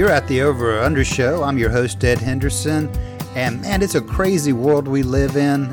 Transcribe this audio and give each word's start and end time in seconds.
You're 0.00 0.08
at 0.08 0.26
the 0.28 0.40
Over 0.40 0.78
or 0.78 0.80
Under 0.80 1.04
Show. 1.04 1.42
I'm 1.42 1.58
your 1.58 1.68
host, 1.68 2.02
Ed 2.02 2.16
Henderson. 2.20 2.88
And 3.34 3.60
man, 3.60 3.82
it's 3.82 3.96
a 3.96 4.00
crazy 4.00 4.54
world 4.54 4.88
we 4.88 5.02
live 5.02 5.36
in. 5.36 5.64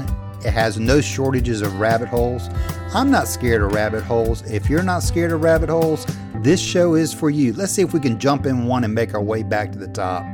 It 0.44 0.52
has 0.52 0.78
no 0.78 1.00
shortages 1.00 1.62
of 1.62 1.80
rabbit 1.80 2.10
holes. 2.10 2.50
I'm 2.94 3.10
not 3.10 3.30
scared 3.30 3.62
of 3.62 3.72
rabbit 3.72 4.04
holes. 4.04 4.42
If 4.42 4.70
you're 4.70 4.84
not 4.84 5.00
scared 5.00 5.32
of 5.32 5.44
rabbit 5.44 5.70
holes, 5.70 6.06
this 6.44 6.60
show 6.60 6.96
is 6.96 7.14
for 7.14 7.30
you. 7.30 7.54
Let's 7.54 7.72
see 7.72 7.82
if 7.82 7.94
we 7.94 8.02
can 8.02 8.20
jump 8.20 8.46
in 8.46 8.66
one 8.66 8.84
and 8.84 8.94
make 8.94 9.14
our 9.14 9.22
way 9.22 9.44
back 9.44 9.72
to 9.72 9.80
the 9.80 9.88
top. 9.88 10.26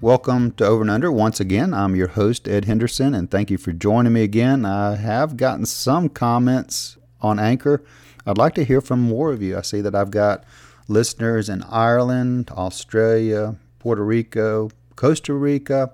Welcome 0.00 0.50
to 0.54 0.66
Over 0.66 0.82
and 0.82 0.90
Under. 0.90 1.12
Once 1.12 1.38
again, 1.38 1.72
I'm 1.72 1.94
your 1.94 2.08
host, 2.08 2.48
Ed 2.48 2.64
Henderson, 2.64 3.14
and 3.14 3.30
thank 3.30 3.48
you 3.48 3.58
for 3.58 3.72
joining 3.72 4.12
me 4.12 4.24
again. 4.24 4.64
I 4.64 4.96
have 4.96 5.36
gotten 5.36 5.66
some 5.66 6.08
comments 6.08 6.96
on 7.20 7.38
Anchor. 7.38 7.80
I'd 8.26 8.38
like 8.38 8.54
to 8.54 8.64
hear 8.64 8.80
from 8.80 9.00
more 9.00 9.32
of 9.32 9.42
you. 9.42 9.58
I 9.58 9.62
see 9.62 9.80
that 9.82 9.94
I've 9.94 10.10
got 10.10 10.44
listeners 10.88 11.48
in 11.48 11.62
Ireland, 11.64 12.50
Australia, 12.50 13.56
Puerto 13.78 14.04
Rico, 14.04 14.70
Costa 14.96 15.34
Rica, 15.34 15.92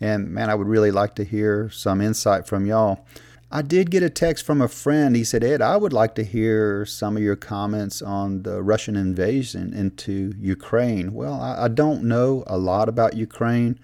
and 0.00 0.28
man, 0.28 0.50
I 0.50 0.54
would 0.54 0.68
really 0.68 0.90
like 0.90 1.14
to 1.16 1.24
hear 1.24 1.70
some 1.70 2.00
insight 2.00 2.46
from 2.46 2.66
y'all. 2.66 3.06
I 3.50 3.62
did 3.62 3.90
get 3.90 4.02
a 4.02 4.10
text 4.10 4.44
from 4.44 4.60
a 4.60 4.68
friend. 4.68 5.14
He 5.14 5.22
said, 5.22 5.44
Ed, 5.44 5.62
I 5.62 5.76
would 5.76 5.92
like 5.92 6.16
to 6.16 6.24
hear 6.24 6.84
some 6.84 7.16
of 7.16 7.22
your 7.22 7.36
comments 7.36 8.02
on 8.02 8.42
the 8.42 8.60
Russian 8.60 8.96
invasion 8.96 9.72
into 9.72 10.34
Ukraine. 10.38 11.14
Well, 11.14 11.40
I, 11.40 11.68
don't 11.68 12.02
know 12.04 12.42
a 12.48 12.58
lot 12.58 12.88
about 12.88 13.14
Ukraine. 13.14 13.78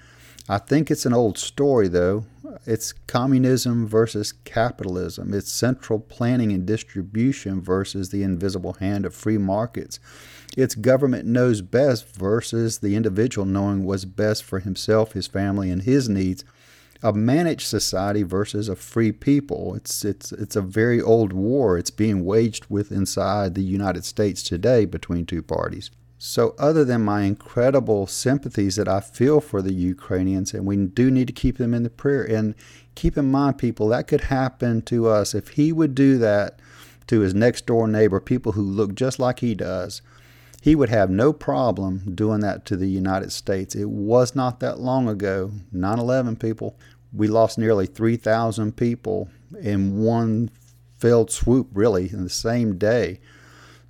I 0.49 0.59
think 0.59 0.91
it's 0.91 1.07
an 1.07 1.13
old 1.13 1.39
story, 1.39 1.87
though. 1.87 2.25
It's 2.67 2.93
communism 2.93 3.87
versus 3.87 4.33
capitalism, 4.45 5.35
it's 5.35 5.51
central 5.51 5.99
planning 5.99 6.53
and 6.53 6.67
distribution 6.67 7.61
versus 7.61 8.11
the 8.11 8.23
invisible 8.23 8.75
hand 8.75 9.05
of 9.07 9.15
free 9.15 9.39
markets. 9.39 9.99
It's 10.57 10.75
government 10.75 11.27
knows 11.27 11.63
best 11.63 12.15
versus 12.15 12.79
the 12.79 12.95
individual 12.95 13.47
knowing 13.47 13.85
what's 13.85 14.05
best 14.05 14.45
for 14.45 14.61
himself, 14.61 15.13
his 15.13 15.27
family, 15.27 15.71
and 15.71 15.83
his 15.83 16.09
needs 16.09 16.45
a 17.03 17.13
managed 17.13 17.67
society 17.67 18.23
versus 18.23 18.69
a 18.69 18.77
free 18.77 19.11
people. 19.11 19.75
It's 19.75 20.05
it's 20.05 20.31
it's 20.33 20.55
a 20.55 20.63
very 20.63 21.01
old 21.01 21.33
war. 21.33 21.77
It's 21.77 21.91
being 21.91 22.25
waged 22.25 22.67
with 22.69 22.93
inside 22.93 23.55
the 23.55 23.63
United 23.63 24.05
States 24.05 24.43
today 24.43 24.85
between 24.85 25.27
two 25.27 25.43
parties. 25.43 25.91
So 26.25 26.55
other 26.57 26.85
than 26.85 27.03
my 27.03 27.23
incredible 27.23 28.07
sympathies 28.07 28.77
that 28.77 28.87
I 28.87 29.01
feel 29.01 29.41
for 29.41 29.61
the 29.61 29.75
Ukrainians 29.75 30.55
and 30.55 30.65
we 30.65 30.77
do 30.77 31.11
need 31.11 31.27
to 31.27 31.33
keep 31.33 31.59
them 31.59 31.75
in 31.75 31.83
the 31.83 31.91
prayer 31.91 32.23
and 32.23 32.55
keep 32.95 33.19
in 33.19 33.29
mind 33.29 33.59
people 33.59 33.89
that 33.89 34.07
could 34.07 34.21
happen 34.21 34.83
to 34.83 35.09
us 35.09 35.35
if 35.35 35.49
he 35.49 35.73
would 35.73 35.97
do 35.97 36.19
that 36.19 36.61
to 37.09 37.21
his 37.21 37.35
next 37.35 37.67
door 37.67 37.89
neighbor, 37.89 38.21
people 38.21 38.53
who 38.53 38.63
look 38.63 38.95
just 38.95 39.19
like 39.19 39.41
he 39.41 39.57
does. 39.57 40.01
He 40.61 40.77
would 40.77 40.91
have 40.91 41.11
no 41.11 41.33
problem 41.33 42.15
doing 42.15 42.39
that 42.43 42.65
to 42.67 42.77
the 42.77 42.89
United 42.89 43.33
States. 43.33 43.75
It 43.75 43.91
was 43.91 44.37
not 44.37 44.61
that 44.61 44.79
long 44.79 45.09
ago, 45.09 45.51
9 45.73 45.99
11 45.99 46.37
people, 46.37 46.79
we 47.13 47.27
lost 47.27 47.59
nearly 47.59 47.87
3,000 47.87 48.77
people 48.77 49.29
in 49.61 49.99
one 49.99 50.51
felled 51.01 51.33
swoop, 51.33 51.67
really, 51.73 52.13
in 52.13 52.23
the 52.23 52.31
same 52.31 52.79
day. 52.79 53.19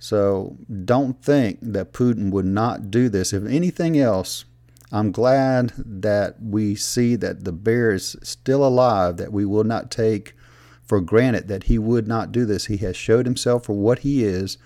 So 0.03 0.57
don't 0.83 1.23
think 1.23 1.59
that 1.61 1.93
Putin 1.93 2.29
would 2.31 2.43
not 2.43 2.91
do 2.91 3.07
this. 3.07 3.31
If 3.31 3.45
anything 3.45 3.97
else, 3.97 4.43
I'm 4.91 5.13
glad 5.13 5.71
that 5.77 6.35
we 6.43 6.75
see 6.75 7.15
that 7.15 7.45
the 7.45 7.53
bear 7.53 7.91
is 7.91 8.17
still 8.21 8.67
alive, 8.67 9.15
that 9.15 9.31
we 9.31 9.45
will 9.45 9.63
not 9.63 9.89
take 9.89 10.35
for 10.83 10.99
granted 10.99 11.47
that 11.47 11.63
he 11.63 11.79
would 11.79 12.05
not 12.05 12.33
do 12.33 12.43
this. 12.43 12.65
He 12.65 12.75
has 12.77 12.97
showed 12.97 13.25
himself 13.25 13.63
for 13.63 13.77
what 13.77 13.99
he 13.99 14.25
is 14.25 14.57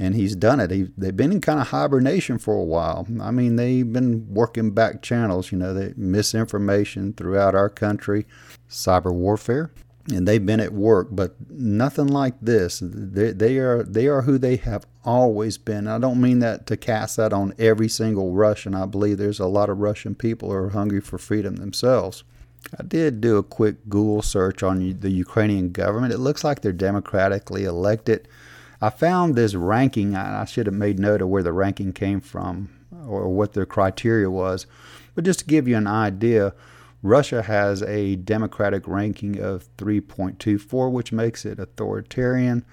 and 0.00 0.16
he's 0.16 0.34
done 0.34 0.58
it. 0.58 0.72
He, 0.72 0.88
they've 0.98 1.16
been 1.16 1.30
in 1.30 1.40
kind 1.40 1.60
of 1.60 1.68
hibernation 1.68 2.38
for 2.38 2.56
a 2.56 2.64
while. 2.64 3.06
I 3.20 3.30
mean, 3.30 3.54
they've 3.54 3.92
been 3.92 4.34
working 4.34 4.72
back 4.72 5.00
channels, 5.00 5.52
you 5.52 5.58
know, 5.58 5.72
the 5.72 5.94
misinformation 5.96 7.12
throughout 7.12 7.54
our 7.54 7.68
country, 7.68 8.26
cyber 8.68 9.14
warfare, 9.14 9.70
and 10.10 10.26
they've 10.26 10.44
been 10.44 10.60
at 10.60 10.72
work, 10.72 11.08
but 11.10 11.34
nothing 11.48 12.08
like 12.08 12.34
this. 12.40 12.80
They, 12.82 13.30
they 13.30 13.58
are 13.58 13.82
they 13.82 14.08
are 14.08 14.22
who 14.22 14.38
they 14.38 14.56
have 14.56 14.84
always 15.04 15.58
been. 15.58 15.86
I 15.86 15.98
don't 15.98 16.20
mean 16.20 16.40
that 16.40 16.66
to 16.66 16.76
cast 16.76 17.16
that 17.18 17.32
on 17.32 17.54
every 17.58 17.88
single 17.88 18.32
Russian. 18.32 18.74
I 18.74 18.86
believe 18.86 19.18
there's 19.18 19.40
a 19.40 19.46
lot 19.46 19.70
of 19.70 19.78
Russian 19.78 20.14
people 20.14 20.50
who 20.50 20.56
are 20.56 20.70
hungry 20.70 21.00
for 21.00 21.18
freedom 21.18 21.56
themselves. 21.56 22.24
I 22.78 22.82
did 22.84 23.20
do 23.20 23.38
a 23.38 23.42
quick 23.42 23.88
Google 23.88 24.22
search 24.22 24.62
on 24.62 24.98
the 25.00 25.10
Ukrainian 25.10 25.72
government. 25.72 26.12
It 26.12 26.18
looks 26.18 26.44
like 26.44 26.62
they're 26.62 26.72
democratically 26.72 27.64
elected. 27.64 28.28
I 28.80 28.90
found 28.90 29.34
this 29.34 29.54
ranking. 29.54 30.16
I 30.16 30.44
should 30.44 30.66
have 30.66 30.74
made 30.74 30.98
note 30.98 31.22
of 31.22 31.28
where 31.28 31.42
the 31.42 31.52
ranking 31.52 31.92
came 31.92 32.20
from 32.20 32.70
or 33.06 33.28
what 33.28 33.52
their 33.52 33.66
criteria 33.66 34.30
was. 34.30 34.66
But 35.14 35.24
just 35.24 35.40
to 35.40 35.44
give 35.44 35.68
you 35.68 35.76
an 35.76 35.86
idea, 35.86 36.54
Russia 37.02 37.42
has 37.42 37.82
a 37.82 38.16
democratic 38.16 38.86
ranking 38.86 39.40
of 39.40 39.68
3.24, 39.76 40.90
which 40.90 41.12
makes 41.12 41.44
it 41.44 41.58
authoritarian. 41.58 42.64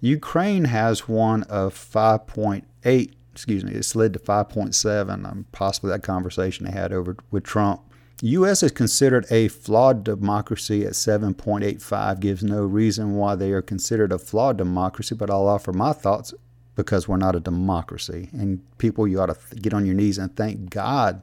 Ukraine 0.00 0.64
has 0.64 1.08
one 1.08 1.42
of 1.44 1.74
5.8. 1.74 3.12
Excuse 3.32 3.64
me, 3.64 3.72
it 3.72 3.84
slid 3.84 4.12
to 4.14 4.18
5.7. 4.18 5.26
Um, 5.26 5.46
possibly 5.52 5.90
that 5.90 6.02
conversation 6.02 6.66
they 6.66 6.72
had 6.72 6.92
over 6.92 7.16
with 7.30 7.44
Trump. 7.44 7.82
U.S. 8.22 8.62
is 8.62 8.70
considered 8.70 9.26
a 9.30 9.48
flawed 9.48 10.04
democracy 10.04 10.86
at 10.86 10.92
7.85, 10.92 12.20
gives 12.20 12.42
no 12.42 12.62
reason 12.64 13.16
why 13.16 13.34
they 13.34 13.50
are 13.50 13.60
considered 13.60 14.12
a 14.12 14.18
flawed 14.18 14.56
democracy, 14.56 15.14
but 15.14 15.30
I'll 15.30 15.48
offer 15.48 15.72
my 15.72 15.92
thoughts 15.92 16.32
because 16.76 17.08
we're 17.08 17.16
not 17.16 17.36
a 17.36 17.40
democracy. 17.40 18.30
And 18.32 18.62
people, 18.78 19.06
you 19.06 19.20
ought 19.20 19.26
to 19.26 19.56
get 19.56 19.74
on 19.74 19.84
your 19.84 19.94
knees 19.94 20.16
and 20.16 20.34
thank 20.34 20.70
God 20.70 21.22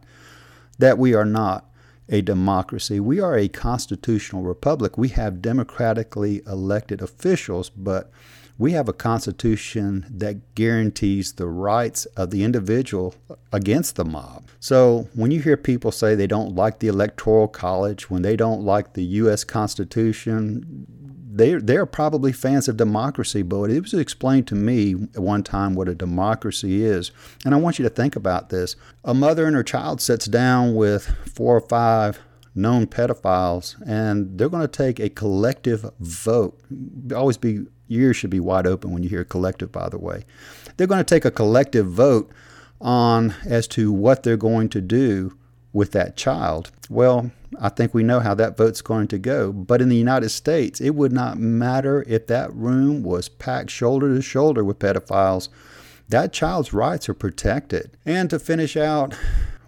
that 0.79 0.97
we 0.97 1.13
are 1.13 1.25
not 1.25 1.70
a 2.11 2.21
democracy. 2.21 2.99
We 2.99 3.19
are 3.19 3.37
a 3.37 3.47
constitutional 3.47 4.43
republic. 4.43 4.97
We 4.97 5.07
have 5.09 5.41
democratically 5.41 6.43
elected 6.45 7.01
officials, 7.01 7.69
but 7.69 8.11
we 8.57 8.73
have 8.73 8.87
a 8.87 8.93
constitution 8.93 10.05
that 10.07 10.53
guarantees 10.53 11.33
the 11.33 11.47
rights 11.47 12.05
of 12.17 12.29
the 12.29 12.43
individual 12.43 13.15
against 13.51 13.95
the 13.95 14.05
mob. 14.05 14.49
So 14.59 15.07
when 15.15 15.31
you 15.31 15.41
hear 15.41 15.57
people 15.57 15.91
say 15.91 16.13
they 16.13 16.27
don't 16.27 16.53
like 16.53 16.77
the 16.77 16.87
Electoral 16.87 17.47
College, 17.47 18.11
when 18.11 18.21
they 18.21 18.35
don't 18.35 18.61
like 18.61 18.93
the 18.93 19.03
U.S. 19.03 19.43
Constitution, 19.43 20.85
they 21.33 21.55
they're 21.55 21.85
probably 21.85 22.31
fans 22.31 22.67
of 22.67 22.77
democracy, 22.77 23.41
but 23.41 23.69
it 23.69 23.81
was 23.81 23.93
explained 23.93 24.47
to 24.47 24.55
me 24.55 24.93
at 25.15 25.21
one 25.21 25.43
time 25.43 25.75
what 25.75 25.87
a 25.87 25.95
democracy 25.95 26.83
is. 26.83 27.11
And 27.45 27.53
I 27.53 27.57
want 27.57 27.79
you 27.79 27.83
to 27.83 27.89
think 27.89 28.15
about 28.15 28.49
this. 28.49 28.75
A 29.03 29.13
mother 29.13 29.47
and 29.47 29.55
her 29.55 29.63
child 29.63 30.01
sits 30.01 30.25
down 30.25 30.75
with 30.75 31.05
four 31.33 31.55
or 31.55 31.61
five 31.61 32.19
known 32.53 32.85
pedophiles 32.85 33.81
and 33.87 34.37
they're 34.37 34.49
going 34.49 34.61
to 34.61 34.67
take 34.67 34.99
a 34.99 35.09
collective 35.09 35.89
vote. 35.99 36.59
Always 37.15 37.37
be 37.37 37.65
ears 37.89 38.17
should 38.17 38.29
be 38.29 38.39
wide 38.39 38.67
open 38.67 38.91
when 38.91 39.03
you 39.03 39.09
hear 39.09 39.23
collective, 39.23 39.71
by 39.71 39.89
the 39.89 39.97
way. 39.97 40.25
They're 40.75 40.87
going 40.87 41.03
to 41.03 41.15
take 41.15 41.25
a 41.25 41.31
collective 41.31 41.87
vote 41.87 42.31
on 42.79 43.35
as 43.45 43.67
to 43.69 43.91
what 43.91 44.23
they're 44.23 44.37
going 44.37 44.69
to 44.69 44.81
do 44.81 45.37
with 45.73 45.91
that 45.91 46.17
child. 46.17 46.71
Well, 46.89 47.31
I 47.59 47.69
think 47.69 47.93
we 47.93 48.03
know 48.03 48.19
how 48.19 48.33
that 48.35 48.57
vote's 48.57 48.81
going 48.81 49.07
to 49.09 49.17
go. 49.17 49.51
But 49.51 49.81
in 49.81 49.89
the 49.89 49.95
United 49.95 50.29
States, 50.29 50.79
it 50.79 50.91
would 50.91 51.11
not 51.11 51.37
matter 51.37 52.03
if 52.07 52.27
that 52.27 52.53
room 52.53 53.03
was 53.03 53.29
packed 53.29 53.69
shoulder 53.69 54.13
to 54.15 54.21
shoulder 54.21 54.63
with 54.63 54.79
pedophiles. 54.79 55.49
That 56.09 56.33
child's 56.33 56.73
rights 56.73 57.07
are 57.09 57.13
protected. 57.13 57.97
And 58.05 58.29
to 58.29 58.39
finish 58.39 58.75
out, 58.75 59.15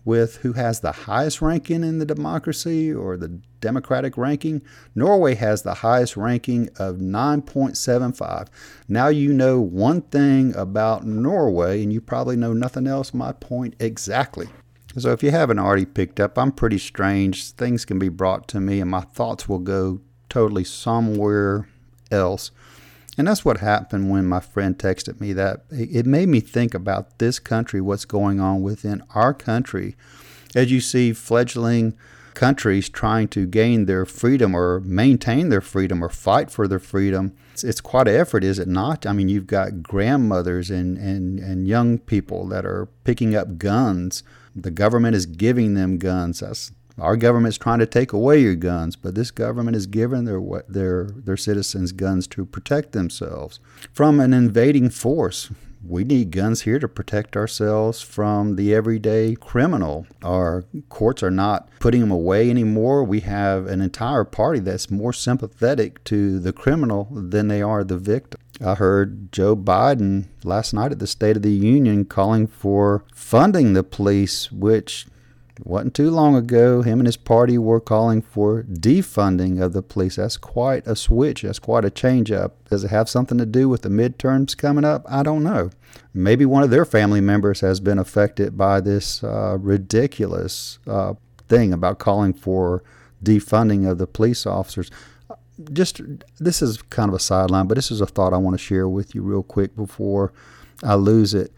with 0.05 0.38
who 0.38 0.53
has 0.53 0.81
the 0.81 0.91
highest 0.91 1.41
ranking 1.41 1.83
in 1.83 1.99
the 1.99 2.05
democracy 2.05 2.94
or 2.94 3.17
the 3.17 3.39
democratic 3.61 4.17
ranking. 4.17 4.61
Norway 4.95 5.35
has 5.35 5.61
the 5.61 5.75
highest 5.75 6.17
ranking 6.17 6.69
of 6.77 6.97
9.75. 6.97 8.47
Now 8.88 9.07
you 9.07 9.31
know 9.31 9.62
one 9.62 10.01
thing 10.01 10.56
about 10.56 11.06
Norway, 11.06 11.81
and 11.81 11.94
you 11.94 12.01
probably 12.01 12.35
know 12.35 12.53
nothing 12.53 12.88
else 12.88 13.13
my 13.13 13.31
point 13.31 13.75
exactly. 13.80 14.47
So 14.98 15.12
if 15.12 15.24
you 15.24 15.31
haven't 15.31 15.60
already 15.60 15.86
picked 15.86 16.19
up, 16.19 16.38
I'm 16.38 16.51
pretty 16.51 16.78
strange. 16.78 17.51
Things 17.51 17.84
can 17.84 17.98
be 17.98 18.10
brought 18.10 18.48
to 18.50 18.60
me, 18.60 18.80
and 18.80 18.92
my 18.92 19.01
thoughts 19.01 19.50
will 19.50 19.60
go 19.60 20.01
totally 20.30 20.63
somewhere 20.63 21.68
else. 22.12 22.51
And 23.18 23.28
that's 23.28 23.45
what 23.45 23.57
happened 23.57 24.10
when 24.10 24.25
my 24.25 24.40
friend 24.40 24.78
texted 24.78 25.19
me 25.19 25.34
that. 25.34 25.66
It 25.69 26.06
made 26.06 26.30
me 26.30 26.40
think 26.40 26.74
about 26.74 27.19
this 27.19 27.40
country, 27.40 27.81
what's 27.81 28.06
going 28.06 28.40
on 28.40 28.62
within 28.62 29.04
our 29.13 29.34
country. 29.34 29.95
As 30.56 30.72
you 30.72 30.80
see 30.81 31.13
fledgling 31.13 31.95
countries 32.34 32.90
trying 32.90 33.28
to 33.30 33.45
gain 33.45 33.86
their 33.86 34.06
freedom 34.06 34.56
or 34.56 34.80
maintain 34.80 35.50
their 35.50 35.62
freedom 35.62 36.04
or 36.04 36.10
fight 36.10 36.50
for 36.50 36.68
their 36.68 36.80
freedom, 36.80 37.36
it's, 37.54 37.63
it's 37.63 37.81
quite 37.81 38.07
an 38.07 38.16
effort, 38.16 38.44
is 38.44 38.57
it 38.57 38.68
not? 38.68 39.06
I 39.06 39.13
mean, 39.13 39.30
you've 39.30 39.48
got 39.48 39.84
grandmothers 39.84 40.72
and, 40.72 40.98
and, 40.98 41.40
and 41.40 41.68
young 41.68 42.00
people 42.00 42.48
that 42.48 42.66
are 42.66 42.88
picking 43.04 43.36
up 43.36 43.60
guns. 43.60 44.24
The 44.55 44.71
government 44.71 45.15
is 45.15 45.25
giving 45.25 45.73
them 45.73 45.97
guns. 45.97 46.41
That's 46.41 46.71
our 47.00 47.17
government's 47.17 47.57
trying 47.57 47.79
to 47.79 47.88
take 47.88 48.13
away 48.13 48.39
your 48.39 48.55
guns, 48.55 48.95
but 48.95 49.15
this 49.15 49.31
government 49.31 49.75
is 49.75 49.88
giving 49.88 50.25
their 50.25 50.41
their 50.67 51.05
their 51.05 51.38
citizens 51.38 51.91
guns 51.91 52.27
to 52.27 52.45
protect 52.45 52.91
themselves 52.91 53.59
from 53.91 54.19
an 54.19 54.33
invading 54.33 54.91
force. 54.91 55.50
We 55.85 56.05
need 56.05 56.31
guns 56.31 56.61
here 56.61 56.79
to 56.79 56.88
protect 56.88 57.35
ourselves 57.35 58.01
from 58.01 58.55
the 58.55 58.73
everyday 58.73 59.35
criminal. 59.35 60.07
Our 60.23 60.63
courts 60.88 61.21
are 61.23 61.31
not 61.31 61.67
putting 61.79 61.99
them 61.99 62.11
away 62.11 62.49
anymore. 62.49 63.03
We 63.03 63.19
have 63.21 63.65
an 63.65 63.81
entire 63.81 64.23
party 64.23 64.59
that's 64.59 64.89
more 64.89 65.11
sympathetic 65.11 66.01
to 66.06 66.39
the 66.39 66.53
criminal 66.53 67.09
than 67.11 67.49
they 67.49 67.61
are 67.61 67.83
the 67.83 67.97
victim. 67.97 68.39
I 68.61 68.75
heard 68.75 69.31
Joe 69.31 69.55
Biden 69.55 70.25
last 70.44 70.73
night 70.73 70.91
at 70.91 71.00
the 71.00 71.07
State 71.07 71.35
of 71.35 71.41
the 71.41 71.51
Union 71.51 72.05
calling 72.05 72.47
for 72.47 73.03
funding 73.13 73.73
the 73.73 73.83
police, 73.83 74.51
which 74.51 75.07
wasn't 75.63 75.94
too 75.94 76.09
long 76.09 76.35
ago, 76.35 76.81
him 76.81 77.00
and 77.00 77.07
his 77.07 77.17
party 77.17 77.57
were 77.57 77.79
calling 77.79 78.21
for 78.21 78.63
defunding 78.63 79.61
of 79.61 79.73
the 79.73 79.83
police. 79.83 80.15
That's 80.15 80.38
quite 80.38 80.85
a 80.88 80.95
switch. 80.95 81.44
That's 81.44 81.59
quite 81.59 81.85
a 81.85 81.89
change 81.91 82.31
up. 82.31 82.69
Does 82.69 82.83
it 82.83 82.89
have 82.89 83.09
something 83.09 83.38
to 83.38 83.45
do 83.45 83.69
with 83.69 83.83
the 83.83 83.89
midterms 83.89 84.57
coming 84.57 84.85
up? 84.85 85.06
I 85.07 85.23
don't 85.23 85.44
know. 85.44 85.69
Maybe 86.13 86.45
one 86.45 86.63
of 86.63 86.69
their 86.69 86.85
family 86.85 87.21
members 87.21 87.61
has 87.61 87.79
been 87.79 87.99
affected 87.99 88.57
by 88.57 88.81
this 88.81 89.23
uh, 89.23 89.57
ridiculous 89.59 90.79
uh, 90.88 91.13
thing 91.49 91.71
about 91.71 91.99
calling 91.99 92.33
for 92.33 92.83
defunding 93.23 93.89
of 93.89 93.99
the 93.99 94.07
police 94.07 94.45
officers. 94.45 94.89
Just 95.71 96.01
this 96.39 96.61
is 96.61 96.81
kind 96.83 97.09
of 97.09 97.15
a 97.15 97.19
sideline, 97.19 97.67
but 97.67 97.75
this 97.75 97.91
is 97.91 98.01
a 98.01 98.05
thought 98.05 98.33
I 98.33 98.38
want 98.38 98.55
to 98.55 98.63
share 98.63 98.88
with 98.88 99.13
you 99.13 99.21
real 99.21 99.44
quick 99.44 99.75
before 99.75 100.33
I 100.83 100.95
lose 100.95 101.33
it. 101.33 101.51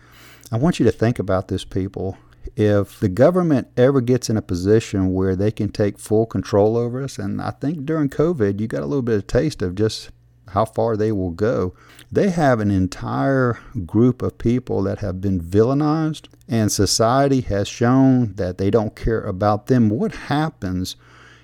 I 0.51 0.57
want 0.57 0.79
you 0.79 0.85
to 0.85 0.91
think 0.91 1.17
about 1.17 1.47
this, 1.47 1.63
people 1.63 2.17
if 2.55 2.99
the 2.99 3.09
government 3.09 3.67
ever 3.75 4.01
gets 4.01 4.29
in 4.29 4.37
a 4.37 4.41
position 4.41 5.13
where 5.13 5.35
they 5.35 5.51
can 5.51 5.69
take 5.69 5.99
full 5.99 6.25
control 6.25 6.77
over 6.77 7.03
us, 7.03 7.17
and 7.17 7.41
I 7.41 7.51
think 7.51 7.85
during 7.85 8.09
COVID, 8.09 8.59
you 8.59 8.67
got 8.67 8.83
a 8.83 8.85
little 8.85 9.01
bit 9.01 9.17
of 9.17 9.27
taste 9.27 9.61
of 9.61 9.75
just 9.75 10.11
how 10.49 10.63
far 10.63 10.95
they 10.95 11.11
will 11.11 11.31
go. 11.31 11.73
They 12.11 12.29
have 12.29 12.59
an 12.59 12.71
entire 12.71 13.59
group 13.85 14.21
of 14.21 14.37
people 14.37 14.83
that 14.83 14.99
have 14.99 15.19
been 15.19 15.41
villainized, 15.41 16.27
and 16.47 16.71
society 16.71 17.41
has 17.41 17.67
shown 17.67 18.35
that 18.35 18.57
they 18.57 18.69
don't 18.69 18.95
care 18.95 19.21
about 19.21 19.67
them. 19.67 19.89
What 19.89 20.13
happens 20.13 20.95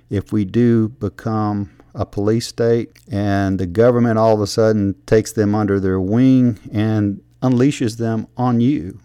if 0.09 0.31
we 0.31 0.45
do 0.45 0.89
become 0.89 1.71
a 1.94 2.06
police 2.06 2.48
state 2.48 2.92
and 3.12 3.60
the 3.60 3.66
government 3.66 4.18
all 4.18 4.34
of 4.34 4.42
a 4.42 4.48
sudden 4.48 4.96
takes 5.06 5.32
them 5.32 5.54
under 5.54 5.80
their 5.80 6.00
wing 6.00 6.60
and 6.72 7.22
unleashes 7.42 7.98
them 7.98 8.28
on 8.38 8.62
you 8.62 9.00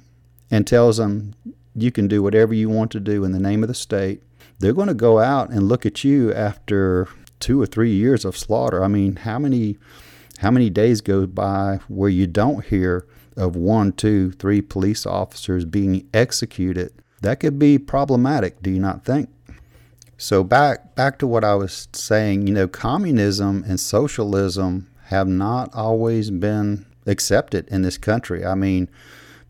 and 0.51 0.67
tells 0.67 0.99
them 0.99 1.35
you 1.75 1.91
can 1.91 2.09
do 2.09 2.23
whatever 2.23 2.55
you 2.55 2.69
want 2.69 2.91
to 2.93 3.01
do 3.01 3.25
in 3.25 3.33
the 3.33 3.41
name 3.41 3.63
of 3.63 3.69
the 3.69 3.75
state. 3.75 4.23
They're 4.59 4.73
going 4.73 4.89
to 4.89 4.95
go 4.95 5.19
out 5.19 5.51
and 5.51 5.69
look 5.69 5.85
at 5.85 6.05
you 6.05 6.33
after 6.33 7.09
two 7.41 7.61
or 7.61 7.67
three 7.67 7.93
years 7.93 8.25
of 8.25 8.37
slaughter. 8.37 8.83
I 8.83 8.89
mean, 8.89 9.17
how 9.17 9.39
many 9.39 9.77
how 10.39 10.51
many 10.51 10.69
days 10.69 11.01
go 11.01 11.27
by 11.27 11.81
where 11.89 12.11
you 12.11 12.27
don't 12.27 12.65
hear 12.65 13.07
of 13.37 13.57
one, 13.57 13.93
two, 13.93 14.33
three 14.33 14.61
police 14.61 15.07
officers 15.07 15.65
being 15.65 16.09
executed? 16.13 16.93
That 17.23 17.41
could 17.41 17.59
be 17.59 17.79
problematic, 17.79 18.63
do 18.63 18.71
you 18.71 18.81
not 18.81 19.05
think? 19.05 19.31
So 20.19 20.43
back 20.43 20.95
back 20.95 21.19
to 21.19 21.27
what 21.27 21.45
I 21.45 21.55
was 21.55 21.89
saying, 21.93 22.47
you 22.47 22.55
know, 22.55 22.69
communism 22.69 23.65
and 23.67 23.79
socialism 23.79 24.89
have 25.05 25.29
not 25.29 25.75
always 25.75 26.31
been 26.31 26.87
accepted 27.07 27.69
in 27.69 27.83
this 27.83 27.99
country. 27.99 28.45
I 28.45 28.55
mean, 28.55 28.89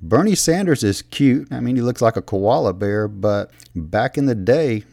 Bernie 0.02 0.34
Sanders 0.34 0.82
is 0.82 1.02
cute. 1.02 1.50
I 1.50 1.60
mean, 1.60 1.76
he 1.76 1.82
looks 1.82 2.02
like 2.02 2.16
a 2.16 2.22
koala 2.22 2.74
bear, 2.74 3.08
but 3.08 3.50
back 3.74 4.18
in 4.18 4.26
the 4.26 4.34
day, 4.34 4.84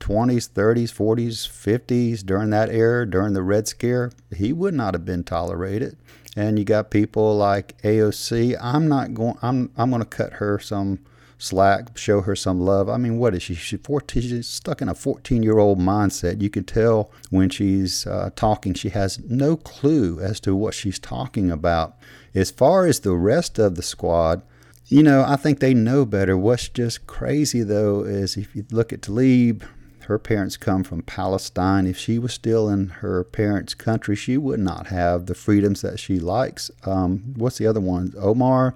20s, 0.00 0.50
30s, 0.50 0.92
40s, 0.92 1.48
50s, 1.48 2.24
during 2.24 2.50
that 2.50 2.70
era, 2.70 3.08
during 3.08 3.34
the 3.34 3.42
Red 3.42 3.68
Scare, 3.68 4.12
he 4.34 4.52
would 4.52 4.74
not 4.74 4.94
have 4.94 5.04
been 5.04 5.24
tolerated. 5.24 5.96
And 6.36 6.58
you 6.58 6.64
got 6.64 6.90
people 6.90 7.36
like 7.36 7.80
AOC. 7.82 8.56
I'm 8.60 8.88
not 8.88 9.12
going. 9.12 9.36
I'm. 9.42 9.72
I'm 9.76 9.90
going 9.90 10.02
to 10.02 10.08
cut 10.08 10.34
her 10.34 10.58
some 10.58 11.00
slack, 11.38 11.96
show 11.96 12.20
her 12.22 12.36
some 12.36 12.60
love. 12.60 12.88
I 12.88 12.96
mean, 12.96 13.18
what 13.18 13.34
is 13.34 13.42
she? 13.42 13.54
She's 13.54 13.80
14. 13.80 14.22
She's 14.22 14.46
stuck 14.46 14.82
in 14.82 14.88
a 14.88 14.94
14 14.94 15.42
year 15.42 15.58
old 15.58 15.78
mindset. 15.78 16.42
You 16.42 16.50
can 16.50 16.64
tell 16.64 17.10
when 17.30 17.48
she's 17.48 18.06
uh, 18.06 18.30
talking, 18.36 18.74
she 18.74 18.90
has 18.90 19.20
no 19.24 19.56
clue 19.56 20.20
as 20.20 20.40
to 20.40 20.54
what 20.54 20.74
she's 20.74 20.98
talking 20.98 21.50
about. 21.50 21.96
As 22.34 22.50
far 22.50 22.86
as 22.86 23.00
the 23.00 23.14
rest 23.14 23.58
of 23.58 23.76
the 23.76 23.82
squad, 23.82 24.42
you 24.86 25.02
know, 25.02 25.24
I 25.26 25.36
think 25.36 25.60
they 25.60 25.74
know 25.74 26.04
better. 26.04 26.36
What's 26.36 26.68
just 26.68 27.06
crazy, 27.06 27.62
though, 27.62 28.02
is 28.02 28.36
if 28.36 28.54
you 28.56 28.64
look 28.70 28.92
at 28.92 29.02
Tlaib, 29.02 29.62
her 30.08 30.18
parents 30.18 30.56
come 30.56 30.82
from 30.82 31.02
Palestine. 31.02 31.86
If 31.86 31.98
she 31.98 32.18
was 32.18 32.32
still 32.32 32.70
in 32.70 32.88
her 32.88 33.22
parents' 33.24 33.74
country, 33.74 34.16
she 34.16 34.38
would 34.38 34.60
not 34.60 34.86
have 34.86 35.26
the 35.26 35.34
freedoms 35.34 35.82
that 35.82 36.00
she 36.00 36.18
likes. 36.18 36.70
Um, 36.84 37.34
what's 37.36 37.58
the 37.58 37.66
other 37.66 37.80
one? 37.80 38.14
Omar, 38.18 38.74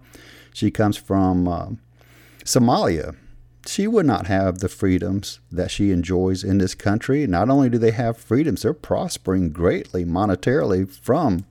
she 0.53 0.71
comes 0.71 0.99
from 0.99 1.49
uh, 1.49 1.69
Somalia. 2.45 3.17
She 3.67 3.87
would 3.87 4.07
not 4.07 4.27
have 4.27 4.59
the 4.59 4.69
freedoms 4.69 5.39
that 5.51 5.71
she 5.71 5.93
enjoys 5.93 6.43
in 6.43 6.59
this 6.59 6.75
country. 6.75 7.27
Not 7.27 7.49
only 7.49 7.71
do 7.71 7.79
they 7.79 7.93
have 7.93 8.17
freedoms, 8.17 8.63
they're 8.63 8.75
prospering 8.75 9.51
greatly 9.51 10.05
monetarily 10.05 10.91
from 10.91 11.45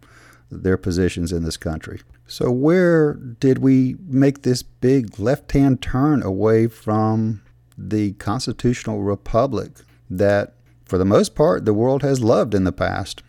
their 0.52 0.78
positions 0.78 1.32
in 1.32 1.44
this 1.44 1.56
country. 1.56 2.02
So, 2.28 2.52
where 2.52 3.14
did 3.14 3.60
we 3.60 3.96
make 4.08 4.42
this 4.42 4.64
big 4.64 5.20
left 5.20 5.52
hand 5.54 5.82
turn 5.82 6.22
away 6.22 6.68
from 6.68 7.42
the 7.78 8.14
constitutional 8.14 9.02
republic 9.02 9.72
that, 10.10 10.54
for 10.86 10.98
the 10.98 11.06
most 11.06 11.36
part, 11.36 11.66
the 11.66 11.74
world 11.74 12.04
has 12.04 12.22
loved 12.22 12.54
in 12.54 12.66
the 12.66 12.72
past? 12.72 13.24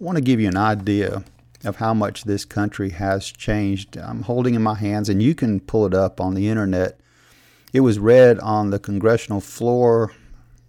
I 0.00 0.04
want 0.04 0.16
to 0.16 0.22
give 0.22 0.40
you 0.40 0.48
an 0.48 0.56
idea 0.56 1.24
of 1.64 1.76
how 1.76 1.94
much 1.94 2.24
this 2.24 2.44
country 2.44 2.90
has 2.90 3.26
changed. 3.26 3.96
I'm 3.96 4.22
holding 4.22 4.54
in 4.54 4.62
my 4.62 4.74
hands, 4.74 5.08
and 5.08 5.22
you 5.22 5.34
can 5.34 5.60
pull 5.60 5.86
it 5.86 5.94
up 5.94 6.20
on 6.20 6.34
the 6.34 6.48
internet. 6.48 7.00
It 7.76 7.80
was 7.80 7.98
read 7.98 8.38
on 8.38 8.70
the 8.70 8.78
congressional 8.78 9.42
floor. 9.42 10.14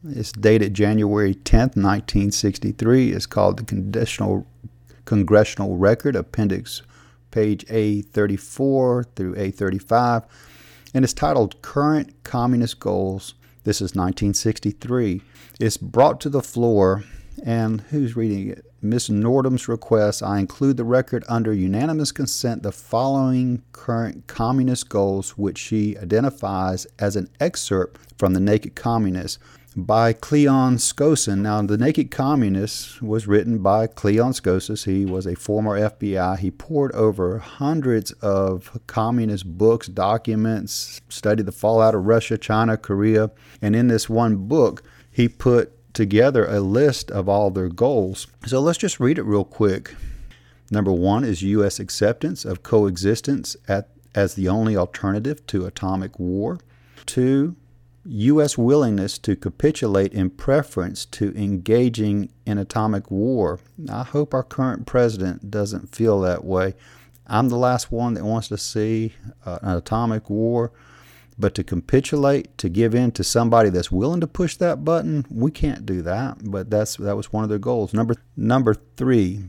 It's 0.06 0.34
dated 0.34 0.74
January 0.74 1.36
10th, 1.36 1.78
1963. 1.78 3.14
It's 3.14 3.26
called 3.26 3.60
the 3.60 3.64
Conditional 3.64 4.46
Congressional 5.06 5.78
Record, 5.78 6.18
Appendix 6.18 6.82
page 7.32 7.66
A34 7.68 9.06
through 9.16 9.36
A35, 9.36 10.26
and 10.94 11.06
it's 11.06 11.14
titled 11.14 11.62
Current 11.62 12.14
Communist 12.26 12.82
Goals. 12.82 13.36
This 13.64 13.78
is 13.78 13.96
1963. 13.96 15.22
It's 15.62 15.78
brought 15.78 16.20
to 16.20 16.30
the 16.30 16.42
floor, 16.42 17.06
and 17.42 17.80
who's 17.84 18.18
reading 18.18 18.50
it? 18.50 18.67
Miss 18.82 19.10
Nordman's 19.10 19.68
request, 19.68 20.22
I 20.22 20.40
include 20.40 20.78
the 20.78 20.84
record 20.84 21.24
under 21.28 21.52
unanimous 21.52 22.12
consent 22.12 22.62
the 22.62 22.72
following 22.72 23.64
current 23.72 24.28
communist 24.28 24.88
goals, 24.88 25.32
which 25.32 25.58
she 25.58 25.98
identifies 25.98 26.86
as 27.00 27.16
an 27.16 27.28
excerpt 27.40 28.00
from 28.20 28.34
The 28.34 28.40
Naked 28.40 28.76
Communist 28.76 29.40
by 29.76 30.14
Cleon 30.14 30.78
Skousen. 30.78 31.40
Now, 31.40 31.62
The 31.64 31.78
Naked 31.78 32.12
Communist 32.12 33.02
was 33.02 33.26
written 33.26 33.60
by 33.60 33.88
Cleon 33.88 34.32
Skousen. 34.32 34.86
He 34.86 35.06
was 35.06 35.26
a 35.26 35.36
former 35.36 35.80
FBI. 35.80 36.38
He 36.38 36.52
poured 36.52 36.92
over 36.94 37.40
hundreds 37.40 38.12
of 38.14 38.80
communist 38.86 39.58
books, 39.58 39.88
documents, 39.88 41.02
studied 41.10 41.48
the 41.48 41.52
fallout 41.52 41.96
of 41.96 42.06
Russia, 42.06 42.38
China, 42.38 42.78
Korea. 42.78 43.32
And 43.60 43.76
in 43.76 43.88
this 43.88 44.08
one 44.08 44.48
book, 44.48 44.84
he 45.12 45.28
put 45.28 45.77
together 45.94 46.46
a 46.46 46.60
list 46.60 47.12
of 47.12 47.28
all 47.28 47.50
their 47.50 47.70
goals. 47.70 48.28
So 48.46 48.60
let's 48.60 48.78
just 48.78 49.00
read 49.00 49.18
it 49.18 49.24
real 49.24 49.44
quick. 49.44 49.96
Number 50.70 50.92
one 50.92 51.24
is 51.24 51.42
U.S. 51.42 51.80
acceptance 51.80 52.46
of 52.46 52.64
coexistence 52.64 53.56
at, 53.68 53.90
as 54.14 54.36
the 54.36 54.50
only 54.50 54.76
alternative 54.76 55.46
to 55.48 55.66
atomic 55.66 56.20
war. 56.20 56.60
Two, 57.06 57.56
U.S. 58.06 58.58
willingness 58.58 59.18
to 59.20 59.36
capitulate 59.36 60.14
in 60.14 60.30
preference 60.30 61.06
to 61.06 61.34
engaging 61.36 62.30
in 62.46 62.58
atomic 62.58 63.12
war. 63.12 63.60
I 63.90 64.04
hope 64.04 64.34
our 64.34 64.44
current 64.44 64.86
president 64.86 65.52
doesn't 65.52 65.96
feel 65.96 66.22
that 66.22 66.46
way. 66.46 66.74
I'm 67.28 67.50
the 67.50 67.58
last 67.58 67.92
one 67.92 68.14
that 68.14 68.24
wants 68.24 68.48
to 68.48 68.58
see 68.58 69.14
uh, 69.46 69.60
an 69.62 69.78
atomic 69.78 70.30
war. 70.30 70.72
But 71.40 71.54
to 71.56 71.64
capitulate, 71.64 72.58
to 72.58 72.68
give 72.68 72.96
in 72.96 73.12
to 73.12 73.24
somebody 73.24 73.70
that's 73.70 73.92
willing 73.92 74.22
to 74.22 74.28
push 74.28 74.56
that 74.58 74.84
button, 74.84 75.26
we 75.30 75.52
can't 75.52 75.86
do 75.86 76.02
that. 76.02 76.40
But 76.44 76.72
that's 76.72 76.96
that 76.98 77.16
was 77.16 77.32
one 77.32 77.44
of 77.44 77.50
their 77.50 77.60
goals. 77.60 77.94
Number 77.94 78.16
number 78.36 78.74
three, 78.74 79.46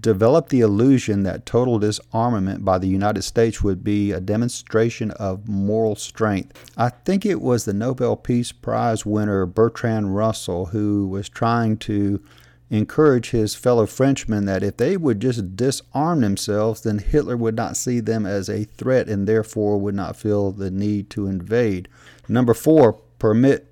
develop 0.00 0.48
the 0.48 0.60
illusion 0.60 1.22
that 1.22 1.46
total 1.46 1.78
disarmament 1.78 2.64
by 2.64 2.78
the 2.78 2.88
United 2.88 3.22
States 3.22 3.62
would 3.62 3.84
be 3.84 4.10
a 4.10 4.20
demonstration 4.20 5.12
of 5.12 5.48
moral 5.48 5.94
strength. 5.94 6.70
I 6.76 6.88
think 6.88 7.24
it 7.24 7.40
was 7.40 7.64
the 7.64 7.74
Nobel 7.74 8.16
Peace 8.16 8.50
Prize 8.50 9.06
winner 9.06 9.46
Bertrand 9.46 10.16
Russell 10.16 10.66
who 10.66 11.06
was 11.06 11.28
trying 11.28 11.76
to 11.78 12.20
encourage 12.70 13.30
his 13.30 13.54
fellow 13.54 13.86
Frenchmen 13.86 14.44
that 14.44 14.62
if 14.62 14.76
they 14.76 14.96
would 14.96 15.20
just 15.20 15.56
disarm 15.56 16.20
themselves, 16.20 16.82
then 16.82 16.98
Hitler 16.98 17.36
would 17.36 17.56
not 17.56 17.76
see 17.76 18.00
them 18.00 18.26
as 18.26 18.48
a 18.48 18.64
threat 18.64 19.08
and 19.08 19.26
therefore 19.26 19.78
would 19.78 19.94
not 19.94 20.16
feel 20.16 20.52
the 20.52 20.70
need 20.70 21.10
to 21.10 21.26
invade. 21.26 21.88
Number 22.28 22.54
four, 22.54 22.94
permit 23.18 23.64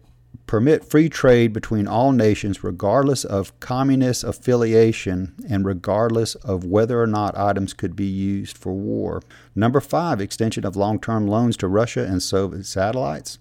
permit 0.47 0.85
free 0.85 1.09
trade 1.09 1.53
between 1.53 1.88
all 1.88 2.12
nations 2.12 2.62
regardless 2.62 3.25
of 3.25 3.59
communist 3.59 4.23
affiliation 4.23 5.35
and 5.49 5.65
regardless 5.65 6.37
of 6.37 6.65
whether 6.65 7.03
or 7.03 7.07
not 7.07 7.37
items 7.37 7.73
could 7.73 7.97
be 7.97 8.07
used 8.07 8.57
for 8.57 8.73
war. 8.73 9.21
Number 9.57 9.81
five, 9.81 10.21
extension 10.21 10.65
of 10.65 10.76
long 10.76 11.00
term 11.00 11.26
loans 11.26 11.57
to 11.59 11.69
Russia 11.69 12.05
and 12.05 12.23
Soviet 12.23 12.65
satellites. 12.65 13.38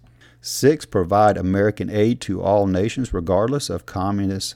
Six, 0.48 0.86
provide 0.86 1.38
American 1.38 1.90
aid 1.90 2.22
to 2.22 2.40
all 2.40 2.68
nations 2.68 3.12
regardless 3.12 3.68
of 3.68 3.88
communist 3.88 4.54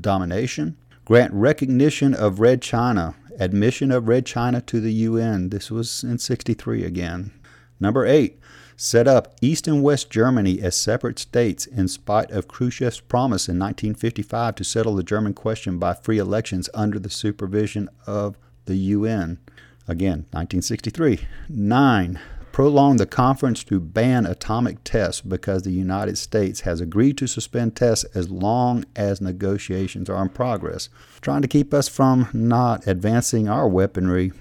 domination. 0.00 0.78
Grant 1.04 1.30
recognition 1.34 2.14
of 2.14 2.40
Red 2.40 2.62
China, 2.62 3.16
admission 3.38 3.90
of 3.90 4.08
Red 4.08 4.24
China 4.24 4.62
to 4.62 4.80
the 4.80 4.94
UN. 4.94 5.50
This 5.50 5.70
was 5.70 6.02
in 6.02 6.16
63 6.16 6.84
again. 6.84 7.32
Number 7.78 8.06
eight, 8.06 8.40
set 8.78 9.06
up 9.06 9.34
East 9.42 9.68
and 9.68 9.82
West 9.82 10.08
Germany 10.08 10.62
as 10.62 10.74
separate 10.74 11.18
states 11.18 11.66
in 11.66 11.86
spite 11.86 12.30
of 12.30 12.48
Khrushchev's 12.48 13.00
promise 13.00 13.46
in 13.46 13.58
1955 13.58 14.54
to 14.54 14.64
settle 14.64 14.94
the 14.94 15.02
German 15.02 15.34
question 15.34 15.78
by 15.78 15.92
free 15.92 16.16
elections 16.16 16.70
under 16.72 16.98
the 16.98 17.10
supervision 17.10 17.90
of 18.06 18.38
the 18.64 18.76
UN. 18.76 19.38
Again, 19.86 20.24
1963. 20.30 21.26
9. 21.50 22.20
Prolong 22.56 22.96
the 22.96 23.04
conference 23.04 23.62
to 23.64 23.78
ban 23.78 24.24
atomic 24.24 24.82
tests 24.82 25.20
because 25.20 25.64
the 25.64 25.72
United 25.72 26.16
States 26.16 26.60
has 26.60 26.80
agreed 26.80 27.18
to 27.18 27.26
suspend 27.26 27.76
tests 27.76 28.04
as 28.14 28.30
long 28.30 28.86
as 28.96 29.20
negotiations 29.20 30.08
are 30.08 30.22
in 30.22 30.30
progress, 30.30 30.88
trying 31.20 31.42
to 31.42 31.48
keep 31.48 31.74
us 31.74 31.86
from 31.86 32.30
not 32.32 32.86
advancing 32.86 33.46
our 33.46 33.68
weaponry 33.68 34.32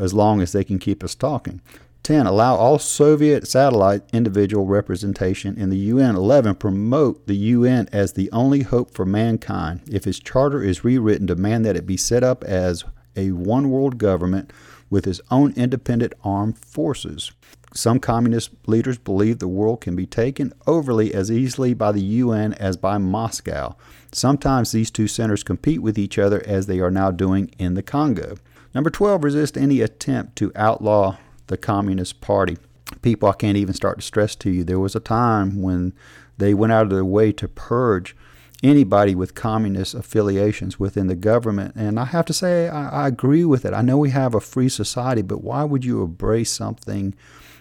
as 0.00 0.14
long 0.14 0.40
as 0.40 0.52
they 0.52 0.64
can 0.64 0.78
keep 0.78 1.04
us 1.04 1.14
talking. 1.14 1.60
10. 2.02 2.26
Allow 2.26 2.56
all 2.56 2.78
Soviet 2.78 3.46
satellite 3.46 4.04
individual 4.10 4.64
representation 4.64 5.58
in 5.58 5.68
the 5.68 5.76
UN. 5.76 6.16
11. 6.16 6.54
Promote 6.54 7.26
the 7.26 7.36
UN 7.36 7.90
as 7.92 8.14
the 8.14 8.32
only 8.32 8.62
hope 8.62 8.94
for 8.94 9.04
mankind. 9.04 9.82
If 9.86 10.06
its 10.06 10.18
charter 10.18 10.62
is 10.62 10.82
rewritten, 10.82 11.26
demand 11.26 11.66
that 11.66 11.76
it 11.76 11.84
be 11.84 11.98
set 11.98 12.24
up 12.24 12.42
as 12.42 12.84
a 13.16 13.32
one 13.32 13.70
world 13.70 13.98
government 13.98 14.50
with 14.90 15.04
his 15.04 15.20
own 15.30 15.52
independent 15.56 16.12
armed 16.22 16.58
forces. 16.58 17.32
Some 17.72 18.00
communist 18.00 18.50
leaders 18.66 18.98
believe 18.98 19.38
the 19.38 19.46
world 19.46 19.80
can 19.80 19.94
be 19.94 20.06
taken 20.06 20.52
overly 20.66 21.14
as 21.14 21.30
easily 21.30 21.72
by 21.72 21.92
the 21.92 22.02
UN 22.02 22.52
as 22.54 22.76
by 22.76 22.98
Moscow. 22.98 23.76
Sometimes 24.10 24.72
these 24.72 24.90
two 24.90 25.06
centers 25.06 25.44
compete 25.44 25.80
with 25.80 25.96
each 25.96 26.18
other 26.18 26.42
as 26.46 26.66
they 26.66 26.80
are 26.80 26.90
now 26.90 27.12
doing 27.12 27.50
in 27.58 27.74
the 27.74 27.82
Congo. 27.82 28.36
Number 28.74 28.90
12, 28.90 29.22
resist 29.22 29.56
any 29.56 29.80
attempt 29.80 30.34
to 30.36 30.52
outlaw 30.56 31.16
the 31.46 31.56
Communist 31.56 32.20
Party. 32.20 32.58
People, 33.02 33.28
I 33.28 33.34
can't 33.34 33.56
even 33.56 33.74
start 33.74 33.98
to 33.98 34.04
stress 34.04 34.34
to 34.36 34.50
you, 34.50 34.64
there 34.64 34.80
was 34.80 34.96
a 34.96 35.00
time 35.00 35.62
when 35.62 35.92
they 36.38 36.54
went 36.54 36.72
out 36.72 36.84
of 36.84 36.90
their 36.90 37.04
way 37.04 37.30
to 37.32 37.46
purge 37.46 38.16
anybody 38.62 39.14
with 39.14 39.34
communist 39.34 39.94
affiliations 39.94 40.78
within 40.78 41.06
the 41.06 41.16
government. 41.16 41.74
And 41.76 41.98
I 41.98 42.04
have 42.04 42.26
to 42.26 42.32
say, 42.32 42.68
I, 42.68 43.04
I, 43.04 43.08
agree 43.08 43.44
with 43.44 43.64
it. 43.64 43.72
I 43.72 43.80
know 43.80 43.96
we 43.96 44.10
have 44.10 44.34
a 44.34 44.40
free 44.40 44.68
society, 44.68 45.22
but 45.22 45.42
why 45.42 45.64
would 45.64 45.84
you 45.84 46.02
embrace 46.02 46.50
something 46.50 47.14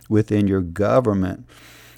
within 0.09 0.47
your 0.47 0.61
government? 0.61 1.47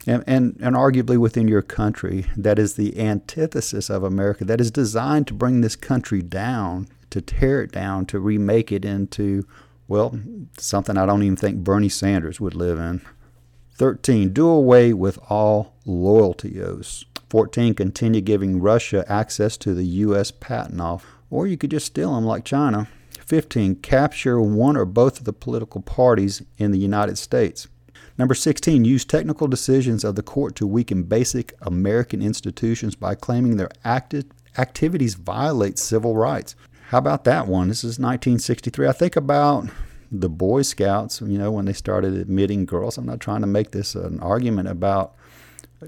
And, 0.06 0.24
and, 0.28 0.58
and 0.62 0.76
arguably 0.76 1.18
within 1.18 1.48
your 1.48 1.62
country 1.62 2.26
that 2.38 2.60
is 2.60 2.76
the 2.76 3.00
antithesis 3.00 3.90
of 3.90 4.04
America, 4.04 4.46
that 4.46 4.62
is 4.62 4.72
designed 4.72 5.28
to 5.28 5.34
bring 5.34 5.62
this 5.62 5.76
country 5.76 6.22
down, 6.22 6.88
to 7.10 7.22
tear 7.22 7.64
it 7.64 7.72
down, 7.72 8.06
to 8.08 8.20
remake 8.20 8.72
it 8.72 8.86
into 8.86 9.46
well, 9.92 10.18
something 10.58 10.98
I 10.98 11.06
don't 11.06 11.22
even 11.22 11.36
think 11.36 11.66
Bernie 11.66 11.90
Sanders 11.90 12.40
would 12.40 12.56
live 12.56 12.80
in. 12.80 13.02
13. 13.76 14.32
Do 14.32 14.48
away 14.48 14.94
with 14.94 15.20
all 15.30 15.76
loyalty 15.86 16.62
oaths. 16.62 17.04
14. 17.32 17.76
Continue 17.76 18.20
giving 18.20 18.60
Russia 18.60 19.06
access 19.08 19.56
to 19.56 19.74
the 19.74 19.86
U.S. 19.86 20.32
patent 20.32 20.82
office, 20.82 21.08
or 21.30 21.48
you 21.48 21.56
could 21.56 21.72
just 21.72 21.86
steal 21.86 22.14
them 22.14 22.26
like 22.26 22.44
China. 22.44 22.90
15. 23.26 23.76
Capture 23.76 24.42
one 24.42 24.76
or 24.76 24.84
both 24.84 25.18
of 25.18 25.24
the 25.24 25.32
political 25.32 25.80
parties 25.80 26.42
in 26.58 26.72
the 26.72 26.78
United 26.78 27.18
States. 27.18 27.70
Number 28.18 28.34
16. 28.34 28.84
Use 28.84 29.06
technical 29.06 29.48
decisions 29.48 30.04
of 30.04 30.16
the 30.16 30.22
court 30.22 30.58
to 30.58 30.68
weaken 30.68 31.04
basic 31.04 31.54
American 31.62 32.22
institutions 32.22 32.96
by 32.96 33.16
claiming 33.16 33.56
their 33.56 33.70
acti- 33.86 34.26
activities 34.58 35.14
violate 35.14 35.80
civil 35.80 36.18
rights. 36.18 36.58
How 36.90 36.98
about 36.98 37.24
that 37.24 37.48
one? 37.48 37.70
This 37.70 37.86
is 37.86 37.98
1963. 37.98 38.90
I 38.90 38.92
think 38.92 39.16
about 39.16 39.70
the 40.12 40.28
Boy 40.28 40.64
Scouts, 40.64 41.22
you 41.22 41.38
know, 41.38 41.50
when 41.50 41.64
they 41.64 41.72
started 41.72 42.14
admitting 42.16 42.66
girls. 42.66 42.98
I'm 42.98 43.06
not 43.06 43.22
trying 43.22 43.40
to 43.40 43.48
make 43.48 43.72
this 43.72 43.96
an 43.96 44.20
argument 44.20 44.68
about 44.68 45.16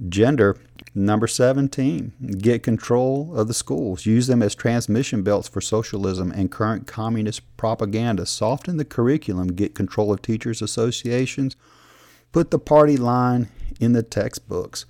gender. 0.07 0.57
Number 0.95 1.25
17, 1.25 2.37
get 2.37 2.61
control 2.61 3.35
of 3.35 3.47
the 3.47 3.53
schools. 3.53 4.05
Use 4.05 4.27
them 4.27 4.43
as 4.43 4.53
transmission 4.53 5.23
belts 5.23 5.47
for 5.47 5.59
socialism 5.59 6.31
and 6.31 6.51
current 6.51 6.85
communist 6.85 7.41
propaganda. 7.57 8.27
Soften 8.27 8.77
the 8.77 8.85
curriculum. 8.85 9.55
Get 9.55 9.73
control 9.73 10.13
of 10.13 10.21
teachers' 10.21 10.61
associations. 10.61 11.55
Put 12.31 12.51
the 12.51 12.59
party 12.59 12.95
line 12.95 13.49
in 13.79 13.93
the 13.93 14.03
textbooks. 14.03 14.85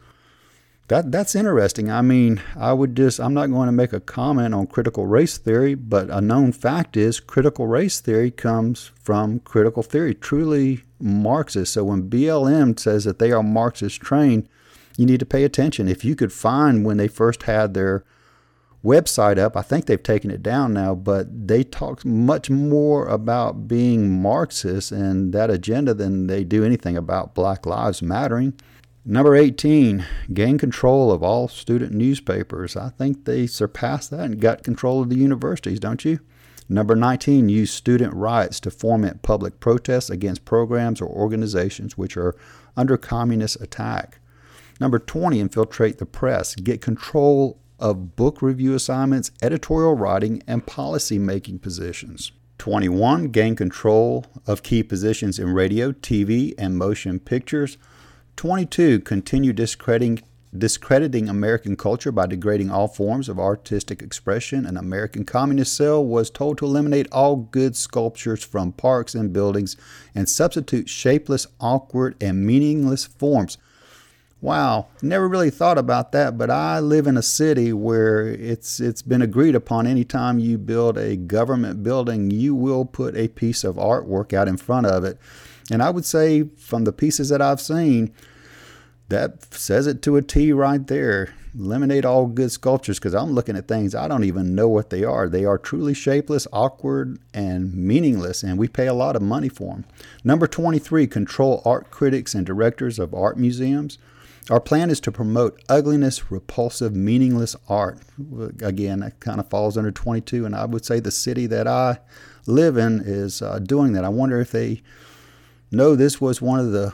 That 0.90 1.14
that's 1.14 1.36
interesting. 1.36 1.90
I 1.90 2.02
mean, 2.02 2.42
I 2.58 2.74
would 2.74 2.98
just 2.98 3.22
I'm 3.22 3.34
not 3.34 3.50
going 3.50 3.68
to 3.68 3.72
make 3.72 3.94
a 3.94 4.02
comment 4.02 4.54
on 4.54 4.68
critical 4.68 5.06
race 5.06 5.38
theory, 5.38 5.76
but 5.76 6.10
a 6.10 6.20
known 6.20 6.52
fact 6.52 6.98
is 6.98 7.22
critical 7.22 7.68
race 7.68 8.02
theory 8.02 8.30
comes 8.30 8.92
from 9.02 9.40
critical 9.40 9.84
theory, 9.84 10.14
truly 10.14 10.84
Marxist. 11.00 11.74
So 11.74 11.86
when 11.86 12.10
BLM 12.10 12.78
says 12.78 13.06
that 13.06 13.20
they 13.20 13.32
are 13.32 13.42
Marxist 13.42 14.02
trained, 14.02 14.50
you 14.98 15.06
need 15.06 15.20
to 15.20 15.26
pay 15.26 15.44
attention. 15.44 15.88
If 15.88 16.06
you 16.06 16.16
could 16.16 16.32
find 16.32 16.86
when 16.86 16.98
they 16.98 17.08
first 17.08 17.44
had 17.44 17.74
their 17.74 18.04
website 18.84 19.38
up, 19.38 19.56
I 19.56 19.62
think 19.62 19.86
they've 19.86 20.02
taken 20.02 20.30
it 20.30 20.44
down 20.44 20.74
now, 20.74 20.94
but 20.94 21.48
they 21.48 21.64
talk 21.64 22.06
much 22.06 22.50
more 22.50 23.08
about 23.08 23.68
being 23.68 24.22
Marxist 24.22 24.92
and 24.92 25.34
that 25.34 25.50
agenda 25.50 25.94
than 25.94 26.28
they 26.28 26.44
do 26.44 26.64
anything 26.64 26.98
about 26.98 27.34
Black 27.34 27.66
Lives 27.66 28.02
Mattering. 28.02 28.54
Number 29.06 29.36
18, 29.36 30.06
gain 30.34 30.58
control 30.58 31.12
of 31.12 31.24
all 31.24 31.48
student 31.48 31.92
newspapers. 31.92 32.78
I 32.78 32.90
think 32.90 33.26
they 33.26 33.48
surpassed 33.48 34.12
that 34.12 34.22
and 34.22 34.40
got 34.40 34.64
control 34.64 35.02
of 35.02 35.10
the 35.10 35.18
universities, 35.18 35.80
don't 35.80 36.06
you? 36.06 36.20
Number 36.70 36.96
19, 36.96 37.50
use 37.50 37.72
student 37.72 38.14
riots 38.14 38.62
to 38.62 38.72
foment 38.72 39.22
public 39.22 39.60
protests 39.60 40.10
against 40.10 40.46
programs 40.46 41.02
or 41.02 41.08
organizations 41.08 41.98
which 41.98 42.16
are 42.16 42.36
under 42.78 42.96
communist 42.98 43.60
attack. 43.60 44.20
Number 44.80 45.00
20, 45.00 45.40
infiltrate 45.40 45.98
the 45.98 46.06
press. 46.06 46.56
Get 46.56 46.82
control 46.82 47.60
of 47.80 48.16
book 48.16 48.42
review 48.42 48.74
assignments, 48.74 49.32
editorial 49.42 49.96
writing, 49.96 50.42
and 50.48 50.66
policy 50.66 51.20
making 51.20 51.60
positions. 51.60 52.32
21, 52.58 53.26
gain 53.26 53.56
control 53.56 54.26
of 54.48 54.64
key 54.64 54.84
positions 54.84 55.38
in 55.38 55.54
radio, 55.54 55.92
TV, 55.92 56.54
and 56.58 56.78
motion 56.78 57.20
pictures. 57.20 57.78
22. 58.38 59.02
Continue 59.02 59.52
discrediting, 59.52 60.22
discrediting 60.58 61.28
American 61.28 61.76
culture 61.76 62.12
by 62.12 62.26
degrading 62.26 62.72
all 62.72 62.88
forms 62.88 63.28
of 63.28 63.38
artistic 63.38 64.02
expression. 64.02 64.66
An 64.66 64.78
American 64.78 65.26
communist 65.26 65.76
cell 65.76 66.06
was 66.06 66.30
told 66.30 66.58
to 66.60 66.66
eliminate 66.66 67.08
all 67.12 67.36
good 67.36 67.76
sculptures 67.76 68.44
from 68.44 68.72
parks 68.72 69.14
and 69.14 69.34
buildings 69.34 69.76
and 70.16 70.30
substitute 70.30 70.88
shapeless, 70.88 71.48
awkward, 71.60 72.16
and 72.22 72.46
meaningless 72.46 73.06
forms. 73.06 73.58
Wow, 74.44 74.88
never 75.02 75.30
really 75.30 75.50
thought 75.50 75.78
about 75.78 76.12
that, 76.12 76.38
but 76.38 76.50
I 76.52 76.80
live 76.80 77.08
in 77.08 77.16
a 77.16 77.22
city 77.24 77.72
where 77.72 78.28
it's 78.28 78.82
it's 78.82 79.02
been 79.02 79.22
agreed 79.22 79.56
upon 79.56 79.88
anytime 79.88 80.38
you 80.38 80.58
build 80.58 80.98
a 80.98 81.16
government 81.16 81.82
building, 81.82 82.30
you 82.30 82.54
will 82.54 82.84
put 82.84 83.16
a 83.16 83.30
piece 83.30 83.64
of 83.64 83.78
artwork 83.78 84.34
out 84.34 84.50
in 84.50 84.58
front 84.58 84.86
of 84.86 85.06
it 85.06 85.18
and 85.72 85.82
I 85.82 85.90
would 85.90 86.06
say, 86.06 86.44
from 86.58 86.84
the 86.84 86.92
pieces 86.92 87.30
that 87.30 87.42
I've 87.42 87.62
seen, 87.62 88.14
that 89.10 89.54
says 89.54 89.88
it 89.88 90.02
to 90.04 90.18
a 90.18 90.22
T 90.22 90.52
right 90.52 90.86
there. 90.86 91.34
Eliminate 91.58 92.04
all 92.04 92.26
good 92.26 92.52
sculptures 92.52 92.98
because 92.98 93.14
I'm 93.14 93.32
looking 93.34 93.56
at 93.56 93.68
things 93.68 93.94
I 93.94 94.08
don't 94.08 94.24
even 94.24 94.56
know 94.56 94.68
what 94.68 94.90
they 94.90 95.04
are. 95.04 95.30
They 95.30 95.46
are 95.46 95.60
truly 95.60 95.94
shapeless, 95.94 96.48
awkward, 96.52 97.20
and 97.32 97.74
meaningless, 97.76 98.42
and 98.42 98.58
we 98.58 98.68
pay 98.68 98.88
a 98.88 98.94
lot 98.94 99.16
of 99.16 99.22
money 99.22 99.50
for 99.50 99.74
them. 99.74 99.86
Number 100.24 100.48
23, 100.48 101.06
control 101.06 101.62
art 101.64 101.92
critics 101.92 102.34
and 102.34 102.46
directors 102.46 102.98
of 102.98 103.14
art 103.14 103.38
museums. 103.38 104.00
Our 104.50 104.60
plan 104.60 104.90
is 104.90 105.00
to 105.02 105.12
promote 105.12 105.62
ugliness, 105.70 106.30
repulsive, 106.30 106.94
meaningless 106.94 107.56
art. 107.70 108.00
Again, 108.62 109.00
that 109.00 109.20
kind 109.22 109.40
of 109.40 109.50
falls 109.50 109.78
under 109.78 109.92
22, 109.92 110.46
and 110.46 110.56
I 110.56 110.66
would 110.66 110.84
say 110.84 111.00
the 111.00 111.12
city 111.12 111.46
that 111.48 111.66
I 111.68 112.00
live 112.46 112.76
in 112.78 113.02
is 113.06 113.42
uh, 113.42 113.60
doing 113.60 113.94
that. 113.94 114.04
I 114.04 114.10
wonder 114.10 114.42
if 114.42 114.52
they 114.52 114.82
know 115.72 115.96
this 115.96 116.20
was 116.20 116.42
one 116.42 116.60
of 116.60 116.72
the 116.72 116.94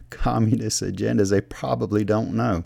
communist 0.10 0.82
agendas. 0.82 1.30
They 1.30 1.40
probably 1.40 2.04
don't 2.04 2.34
know. 2.34 2.64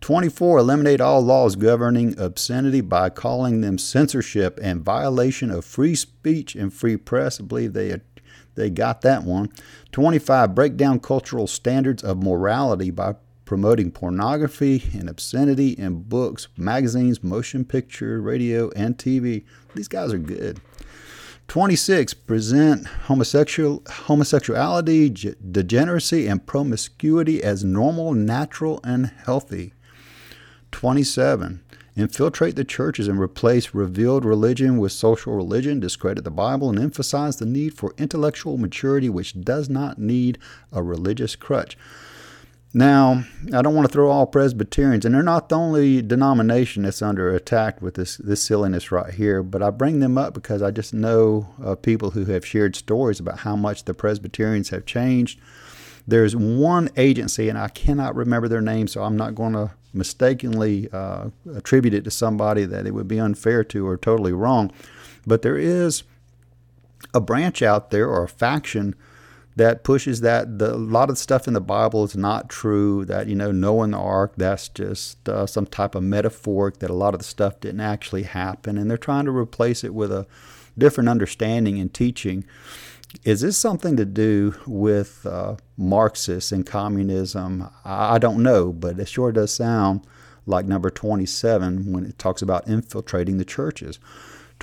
24. 0.00 0.58
Eliminate 0.58 1.00
all 1.00 1.20
laws 1.22 1.56
governing 1.56 2.18
obscenity 2.18 2.82
by 2.82 3.08
calling 3.08 3.62
them 3.62 3.78
censorship 3.78 4.60
and 4.62 4.84
violation 4.84 5.50
of 5.50 5.64
free 5.64 5.94
speech 5.94 6.54
and 6.54 6.72
free 6.72 6.96
press. 6.96 7.40
I 7.40 7.44
believe 7.44 7.72
they 7.72 8.00
they 8.54 8.70
got 8.70 9.00
that 9.00 9.24
one. 9.24 9.50
25. 9.92 10.54
Break 10.54 10.76
down 10.76 11.00
cultural 11.00 11.46
standards 11.46 12.04
of 12.04 12.22
morality 12.22 12.90
by 12.90 13.14
promoting 13.44 13.90
pornography 13.90 14.84
and 14.92 15.08
obscenity 15.08 15.70
in 15.70 16.02
books, 16.02 16.48
magazines, 16.56 17.22
motion 17.22 17.64
picture, 17.64 18.20
radio, 18.20 18.70
and 18.70 18.96
TV. 18.96 19.44
These 19.74 19.88
guys 19.88 20.12
are 20.12 20.18
good. 20.18 20.60
26 21.48 22.14
present 22.14 22.86
homosexual 22.86 23.82
homosexuality, 23.86 25.10
degeneracy, 25.52 26.26
and 26.26 26.46
promiscuity 26.46 27.42
as 27.42 27.62
normal, 27.62 28.14
natural, 28.14 28.80
and 28.82 29.12
healthy. 29.24 29.74
27 30.72 31.62
infiltrate 31.96 32.56
the 32.56 32.64
churches 32.64 33.06
and 33.06 33.20
replace 33.20 33.74
revealed 33.74 34.24
religion 34.24 34.78
with 34.78 34.90
social 34.90 35.34
religion, 35.34 35.78
discredit 35.78 36.24
the 36.24 36.30
Bible, 36.30 36.70
and 36.70 36.78
emphasize 36.78 37.36
the 37.36 37.46
need 37.46 37.74
for 37.74 37.94
intellectual 37.98 38.58
maturity, 38.58 39.08
which 39.08 39.40
does 39.42 39.68
not 39.68 39.98
need 39.98 40.38
a 40.72 40.82
religious 40.82 41.36
crutch. 41.36 41.76
Now, 42.76 43.22
I 43.52 43.62
don't 43.62 43.76
want 43.76 43.86
to 43.86 43.92
throw 43.92 44.10
all 44.10 44.26
Presbyterians, 44.26 45.04
and 45.04 45.14
they're 45.14 45.22
not 45.22 45.48
the 45.48 45.56
only 45.56 46.02
denomination 46.02 46.82
that's 46.82 47.02
under 47.02 47.32
attack 47.32 47.80
with 47.80 47.94
this, 47.94 48.16
this 48.16 48.42
silliness 48.42 48.90
right 48.90 49.14
here, 49.14 49.44
but 49.44 49.62
I 49.62 49.70
bring 49.70 50.00
them 50.00 50.18
up 50.18 50.34
because 50.34 50.60
I 50.60 50.72
just 50.72 50.92
know 50.92 51.54
of 51.62 51.82
people 51.82 52.10
who 52.10 52.24
have 52.24 52.44
shared 52.44 52.74
stories 52.74 53.20
about 53.20 53.38
how 53.38 53.54
much 53.54 53.84
the 53.84 53.94
Presbyterians 53.94 54.70
have 54.70 54.86
changed. 54.86 55.38
There's 56.08 56.34
one 56.34 56.90
agency, 56.96 57.48
and 57.48 57.56
I 57.56 57.68
cannot 57.68 58.16
remember 58.16 58.48
their 58.48 58.60
name, 58.60 58.88
so 58.88 59.04
I'm 59.04 59.16
not 59.16 59.36
going 59.36 59.52
to 59.52 59.70
mistakenly 59.92 60.88
uh, 60.92 61.28
attribute 61.54 61.94
it 61.94 62.02
to 62.02 62.10
somebody 62.10 62.64
that 62.64 62.88
it 62.88 62.90
would 62.90 63.06
be 63.06 63.20
unfair 63.20 63.62
to 63.62 63.86
or 63.86 63.96
totally 63.96 64.32
wrong. 64.32 64.72
But 65.24 65.42
there 65.42 65.56
is 65.56 66.02
a 67.14 67.20
branch 67.20 67.62
out 67.62 67.92
there 67.92 68.08
or 68.08 68.24
a 68.24 68.28
faction 68.28 68.96
that 69.56 69.84
pushes 69.84 70.20
that 70.22 70.58
the, 70.58 70.74
a 70.74 70.76
lot 70.76 71.10
of 71.10 71.18
stuff 71.18 71.46
in 71.46 71.54
the 71.54 71.60
Bible 71.60 72.04
is 72.04 72.16
not 72.16 72.48
true. 72.48 73.04
That 73.04 73.28
you 73.28 73.34
know 73.34 73.82
and 73.82 73.92
the 73.92 73.98
ark 73.98 74.34
that's 74.36 74.68
just 74.68 75.28
uh, 75.28 75.46
some 75.46 75.66
type 75.66 75.94
of 75.94 76.02
metaphoric. 76.02 76.78
That 76.80 76.90
a 76.90 76.94
lot 76.94 77.14
of 77.14 77.20
the 77.20 77.24
stuff 77.24 77.60
didn't 77.60 77.80
actually 77.80 78.24
happen, 78.24 78.76
and 78.76 78.90
they're 78.90 78.98
trying 78.98 79.26
to 79.26 79.30
replace 79.30 79.84
it 79.84 79.94
with 79.94 80.12
a 80.12 80.26
different 80.76 81.08
understanding 81.08 81.78
and 81.78 81.92
teaching. 81.92 82.44
Is 83.22 83.42
this 83.42 83.56
something 83.56 83.96
to 83.96 84.04
do 84.04 84.56
with 84.66 85.24
uh, 85.24 85.56
Marxists 85.76 86.50
and 86.50 86.66
communism? 86.66 87.70
I 87.84 88.18
don't 88.18 88.42
know, 88.42 88.72
but 88.72 88.98
it 88.98 89.08
sure 89.08 89.30
does 89.30 89.54
sound 89.54 90.04
like 90.46 90.66
number 90.66 90.90
27 90.90 91.92
when 91.92 92.04
it 92.04 92.18
talks 92.18 92.42
about 92.42 92.66
infiltrating 92.66 93.38
the 93.38 93.44
churches. 93.44 93.98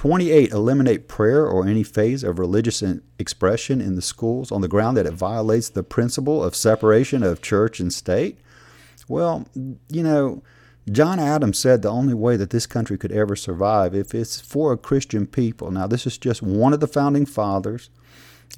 28. 0.01 0.49
Eliminate 0.51 1.07
prayer 1.07 1.45
or 1.45 1.67
any 1.67 1.83
phase 1.83 2.23
of 2.23 2.39
religious 2.39 2.83
expression 3.19 3.79
in 3.79 3.95
the 3.95 4.01
schools 4.01 4.51
on 4.51 4.61
the 4.61 4.67
ground 4.67 4.97
that 4.97 5.05
it 5.05 5.13
violates 5.13 5.69
the 5.69 5.83
principle 5.83 6.43
of 6.43 6.55
separation 6.55 7.21
of 7.21 7.39
church 7.39 7.79
and 7.79 7.93
state. 7.93 8.39
Well, 9.07 9.45
you 9.53 10.01
know, 10.01 10.41
John 10.91 11.19
Adams 11.19 11.59
said 11.59 11.83
the 11.83 11.91
only 11.91 12.15
way 12.15 12.35
that 12.35 12.49
this 12.49 12.65
country 12.65 12.97
could 12.97 13.11
ever 13.11 13.35
survive 13.35 13.93
if 13.93 14.15
it's 14.15 14.41
for 14.41 14.73
a 14.73 14.77
Christian 14.77 15.27
people. 15.27 15.69
Now, 15.69 15.85
this 15.85 16.07
is 16.07 16.17
just 16.17 16.41
one 16.41 16.73
of 16.73 16.79
the 16.79 16.87
founding 16.87 17.27
fathers. 17.27 17.91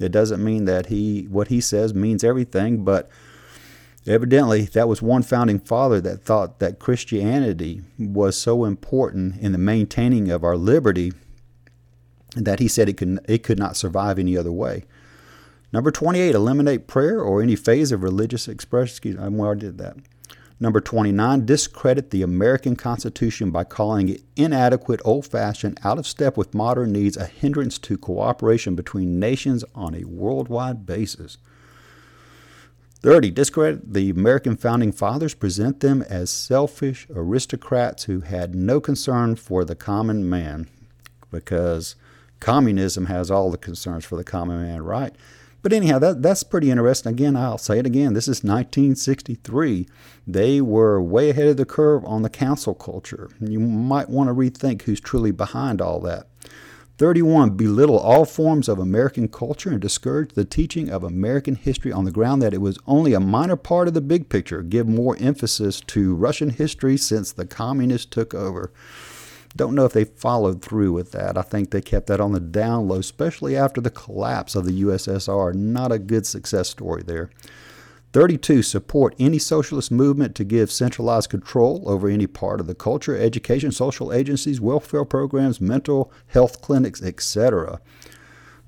It 0.00 0.12
doesn't 0.12 0.42
mean 0.42 0.64
that 0.64 0.86
he 0.86 1.24
what 1.24 1.48
he 1.48 1.60
says 1.60 1.92
means 1.92 2.24
everything, 2.24 2.84
but 2.84 3.10
evidently 4.06 4.62
that 4.62 4.88
was 4.88 5.02
one 5.02 5.22
founding 5.22 5.58
father 5.58 6.00
that 6.00 6.22
thought 6.22 6.58
that 6.60 6.78
Christianity 6.78 7.82
was 7.98 8.34
so 8.34 8.64
important 8.64 9.36
in 9.42 9.52
the 9.52 9.58
maintaining 9.58 10.30
of 10.30 10.42
our 10.42 10.56
liberty 10.56 11.12
that 12.36 12.58
he 12.60 12.68
said 12.68 12.88
it 12.88 12.96
could 12.96 13.20
it 13.28 13.42
could 13.42 13.58
not 13.58 13.76
survive 13.76 14.18
any 14.18 14.36
other 14.36 14.52
way. 14.52 14.84
Number 15.72 15.90
28, 15.90 16.34
eliminate 16.34 16.86
prayer 16.86 17.20
or 17.20 17.42
any 17.42 17.56
phase 17.56 17.90
of 17.90 18.02
religious 18.02 18.46
expression. 18.46 18.92
Excuse 18.92 19.16
me, 19.16 19.22
I 19.22 19.26
already 19.26 19.62
did 19.62 19.78
that. 19.78 19.96
Number 20.60 20.80
29, 20.80 21.44
discredit 21.44 22.10
the 22.10 22.22
American 22.22 22.76
Constitution 22.76 23.50
by 23.50 23.64
calling 23.64 24.08
it 24.08 24.22
inadequate, 24.36 25.00
old 25.04 25.26
fashioned, 25.26 25.80
out 25.82 25.98
of 25.98 26.06
step 26.06 26.36
with 26.36 26.54
modern 26.54 26.92
needs, 26.92 27.16
a 27.16 27.26
hindrance 27.26 27.76
to 27.80 27.98
cooperation 27.98 28.76
between 28.76 29.18
nations 29.18 29.64
on 29.74 29.96
a 29.96 30.04
worldwide 30.04 30.86
basis. 30.86 31.38
30. 33.00 33.32
Discredit 33.32 33.92
the 33.92 34.10
American 34.10 34.56
founding 34.56 34.92
fathers, 34.92 35.34
present 35.34 35.80
them 35.80 36.02
as 36.08 36.30
selfish 36.30 37.06
aristocrats 37.14 38.04
who 38.04 38.20
had 38.20 38.54
no 38.54 38.80
concern 38.80 39.34
for 39.34 39.64
the 39.64 39.74
common 39.74 40.26
man 40.26 40.68
because 41.30 41.96
communism 42.44 43.06
has 43.06 43.30
all 43.30 43.50
the 43.50 43.56
concerns 43.56 44.04
for 44.04 44.16
the 44.16 44.22
common 44.22 44.60
man, 44.60 44.82
right? 44.82 45.14
But 45.62 45.72
anyhow, 45.72 45.98
that, 46.00 46.20
that's 46.20 46.42
pretty 46.42 46.70
interesting. 46.70 47.10
Again, 47.10 47.36
I'll 47.36 47.56
say 47.56 47.78
it 47.78 47.86
again. 47.86 48.12
This 48.12 48.28
is 48.28 48.44
1963. 48.44 49.88
They 50.26 50.60
were 50.60 51.00
way 51.00 51.30
ahead 51.30 51.46
of 51.46 51.56
the 51.56 51.64
curve 51.64 52.04
on 52.04 52.20
the 52.20 52.28
council 52.28 52.74
culture. 52.74 53.30
You 53.40 53.60
might 53.60 54.10
want 54.10 54.28
to 54.28 54.34
rethink 54.34 54.82
who's 54.82 55.00
truly 55.00 55.30
behind 55.30 55.80
all 55.80 56.00
that. 56.00 56.26
31. 56.98 57.56
Belittle 57.56 57.98
all 57.98 58.26
forms 58.26 58.68
of 58.68 58.78
American 58.78 59.26
culture 59.26 59.70
and 59.70 59.80
discourage 59.80 60.34
the 60.34 60.44
teaching 60.44 60.90
of 60.90 61.02
American 61.02 61.54
history 61.54 61.92
on 61.92 62.04
the 62.04 62.12
ground 62.12 62.42
that 62.42 62.52
it 62.52 62.60
was 62.60 62.78
only 62.86 63.14
a 63.14 63.20
minor 63.20 63.56
part 63.56 63.88
of 63.88 63.94
the 63.94 64.02
big 64.02 64.28
picture. 64.28 64.60
Give 64.60 64.86
more 64.86 65.16
emphasis 65.18 65.80
to 65.80 66.14
Russian 66.14 66.50
history 66.50 66.98
since 66.98 67.32
the 67.32 67.46
communists 67.46 68.06
took 68.06 68.34
over. 68.34 68.70
Don't 69.56 69.74
know 69.74 69.84
if 69.84 69.92
they 69.92 70.04
followed 70.04 70.62
through 70.62 70.92
with 70.92 71.12
that. 71.12 71.38
I 71.38 71.42
think 71.42 71.70
they 71.70 71.80
kept 71.80 72.08
that 72.08 72.20
on 72.20 72.32
the 72.32 72.40
down 72.40 72.88
low, 72.88 72.98
especially 72.98 73.56
after 73.56 73.80
the 73.80 73.90
collapse 73.90 74.54
of 74.54 74.64
the 74.64 74.82
USSR. 74.82 75.54
Not 75.54 75.92
a 75.92 75.98
good 75.98 76.26
success 76.26 76.68
story 76.68 77.02
there. 77.04 77.30
32. 78.12 78.62
Support 78.62 79.16
any 79.18 79.38
socialist 79.38 79.90
movement 79.90 80.36
to 80.36 80.44
give 80.44 80.70
centralized 80.70 81.30
control 81.30 81.82
over 81.86 82.08
any 82.08 82.28
part 82.28 82.60
of 82.60 82.68
the 82.68 82.74
culture, 82.74 83.16
education, 83.16 83.72
social 83.72 84.12
agencies, 84.12 84.60
welfare 84.60 85.04
programs, 85.04 85.60
mental 85.60 86.12
health 86.28 86.60
clinics, 86.60 87.02
etc. 87.02 87.80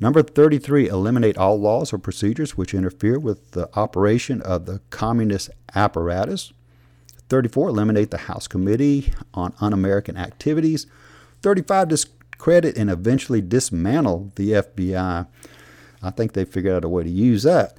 Number 0.00 0.22
33. 0.22 0.88
Eliminate 0.88 1.38
all 1.38 1.60
laws 1.60 1.92
or 1.92 1.98
procedures 1.98 2.56
which 2.56 2.74
interfere 2.74 3.18
with 3.18 3.52
the 3.52 3.68
operation 3.76 4.42
of 4.42 4.66
the 4.66 4.80
communist 4.90 5.50
apparatus. 5.74 6.52
34, 7.28 7.68
eliminate 7.68 8.10
the 8.10 8.18
House 8.18 8.46
Committee 8.46 9.12
on 9.34 9.52
Un 9.60 9.72
American 9.72 10.16
Activities. 10.16 10.86
35, 11.42 11.88
discredit 11.88 12.76
and 12.76 12.90
eventually 12.90 13.40
dismantle 13.40 14.32
the 14.36 14.52
FBI. 14.52 15.26
I 16.02 16.10
think 16.10 16.32
they 16.32 16.44
figured 16.44 16.74
out 16.74 16.84
a 16.84 16.88
way 16.88 17.02
to 17.02 17.10
use 17.10 17.42
that. 17.42 17.76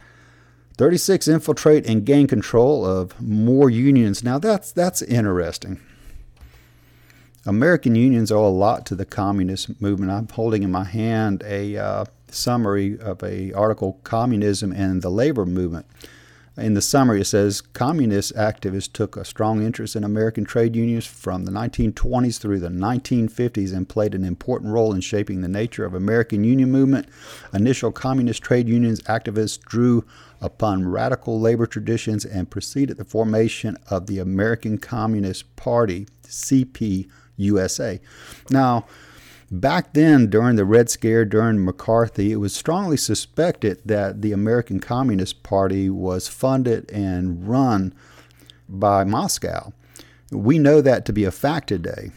36, 0.78 1.28
infiltrate 1.28 1.88
and 1.88 2.06
gain 2.06 2.28
control 2.28 2.86
of 2.86 3.20
more 3.20 3.70
unions. 3.70 4.24
Now 4.24 4.38
that's 4.38 4.72
that's 4.72 5.02
interesting. 5.02 5.80
American 7.46 7.96
unions 7.96 8.32
owe 8.32 8.46
a 8.46 8.50
lot 8.50 8.86
to 8.88 8.96
the 8.96 9.06
communist 9.06 9.82
movement. 9.82 10.12
I'm 10.12 10.28
holding 10.28 10.64
in 10.64 10.72
my 10.72 10.84
hand 10.84 11.42
a 11.46 11.78
uh, 11.78 12.06
summary 12.30 13.00
of 13.00 13.24
a 13.24 13.54
article, 13.54 14.00
"Communism 14.04 14.72
and 14.72 15.02
the 15.02 15.10
Labor 15.10 15.46
Movement." 15.46 15.88
In 16.58 16.74
the 16.74 16.82
summary, 16.82 17.22
it 17.22 17.26
says 17.26 17.62
communist 17.62 18.34
activists 18.34 18.92
took 18.92 19.16
a 19.16 19.24
strong 19.24 19.62
interest 19.64 19.96
in 19.96 20.04
American 20.04 20.44
trade 20.44 20.76
unions 20.76 21.06
from 21.06 21.46
the 21.46 21.52
1920s 21.52 22.40
through 22.40 22.60
the 22.60 22.70
1950s 22.70 23.72
and 23.76 23.88
played 23.88 24.16
an 24.16 24.24
important 24.24 24.74
role 24.74 24.92
in 24.92 25.02
shaping 25.02 25.42
the 25.42 25.48
nature 25.48 25.86
of 25.86 25.94
American 25.94 26.44
union 26.44 26.72
movement. 26.72 27.08
Initial 27.54 27.92
communist 27.92 28.42
trade 28.42 28.68
unions 28.68 29.02
activists 29.02 29.60
drew 29.60 30.04
upon 30.42 30.88
radical 30.88 31.40
labor 31.40 31.68
traditions 31.68 32.26
and 32.26 32.50
preceded 32.50 32.98
the 32.98 33.06
formation 33.06 33.78
of 33.92 34.08
the 34.08 34.18
American 34.18 34.80
Communist 34.80 35.56
Party, 35.58 36.08
CPUSA. 36.24 38.00
Now, 38.50 38.88
Back 39.50 39.94
then, 39.94 40.28
during 40.28 40.58
the 40.58 40.66
Red 40.66 40.90
Scare, 40.90 41.24
during 41.24 41.64
McCarthy, 41.64 42.34
it 42.34 42.38
was 42.38 42.54
strongly 42.54 42.98
suspected 42.98 43.80
that 43.86 44.22
the 44.22 44.34
American 44.34 44.82
Communist 44.82 45.42
Party 45.42 45.90
was 45.90 46.28
funded 46.28 46.92
and 46.92 47.48
run 47.48 47.94
by 48.68 49.06
Moscow. 49.06 49.72
We 50.32 50.60
know 50.60 50.82
that 50.82 51.06
to 51.06 51.14
be 51.14 51.24
a 51.24 51.32
fact 51.32 51.70
today. 51.70 52.12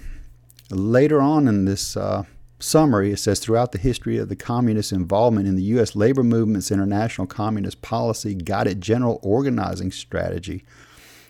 Later 0.71 1.21
on 1.21 1.47
in 1.47 1.67
this 1.67 1.97
uh, 1.97 2.25
summary, 2.59 3.13
it 3.13 3.19
says 3.19 3.39
throughout 3.39 3.71
the 3.71 3.79
history 3.79 4.19
of 4.19 4.29
the 4.29 4.35
communist 4.35 4.91
involvement 4.91 5.47
in 5.47 5.55
the 5.55 5.63
U.S. 5.63 5.95
labor 5.95 6.25
movement's 6.25 6.73
international 6.73 7.29
communist 7.29 7.81
policy 7.81 8.35
guided 8.35 8.81
general 8.81 9.21
organizing 9.23 9.93
strategy. 9.93 10.65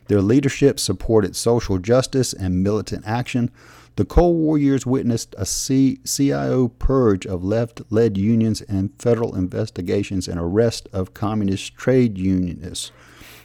Their 0.06 0.22
leadership 0.22 0.80
supported 0.80 1.36
social 1.36 1.78
justice 1.78 2.32
and 2.32 2.62
militant 2.62 3.06
action 3.06 3.50
the 3.96 4.04
Cold 4.04 4.36
War 4.36 4.56
years 4.58 4.86
witnessed 4.86 5.34
a 5.36 5.44
CIO 5.44 6.68
purge 6.68 7.26
of 7.26 7.44
left 7.44 7.82
led 7.90 8.16
unions 8.16 8.60
and 8.62 8.90
federal 8.98 9.34
investigations 9.34 10.28
and 10.28 10.38
arrest 10.38 10.88
of 10.92 11.14
communist 11.14 11.74
trade 11.76 12.16
unionists. 12.16 12.92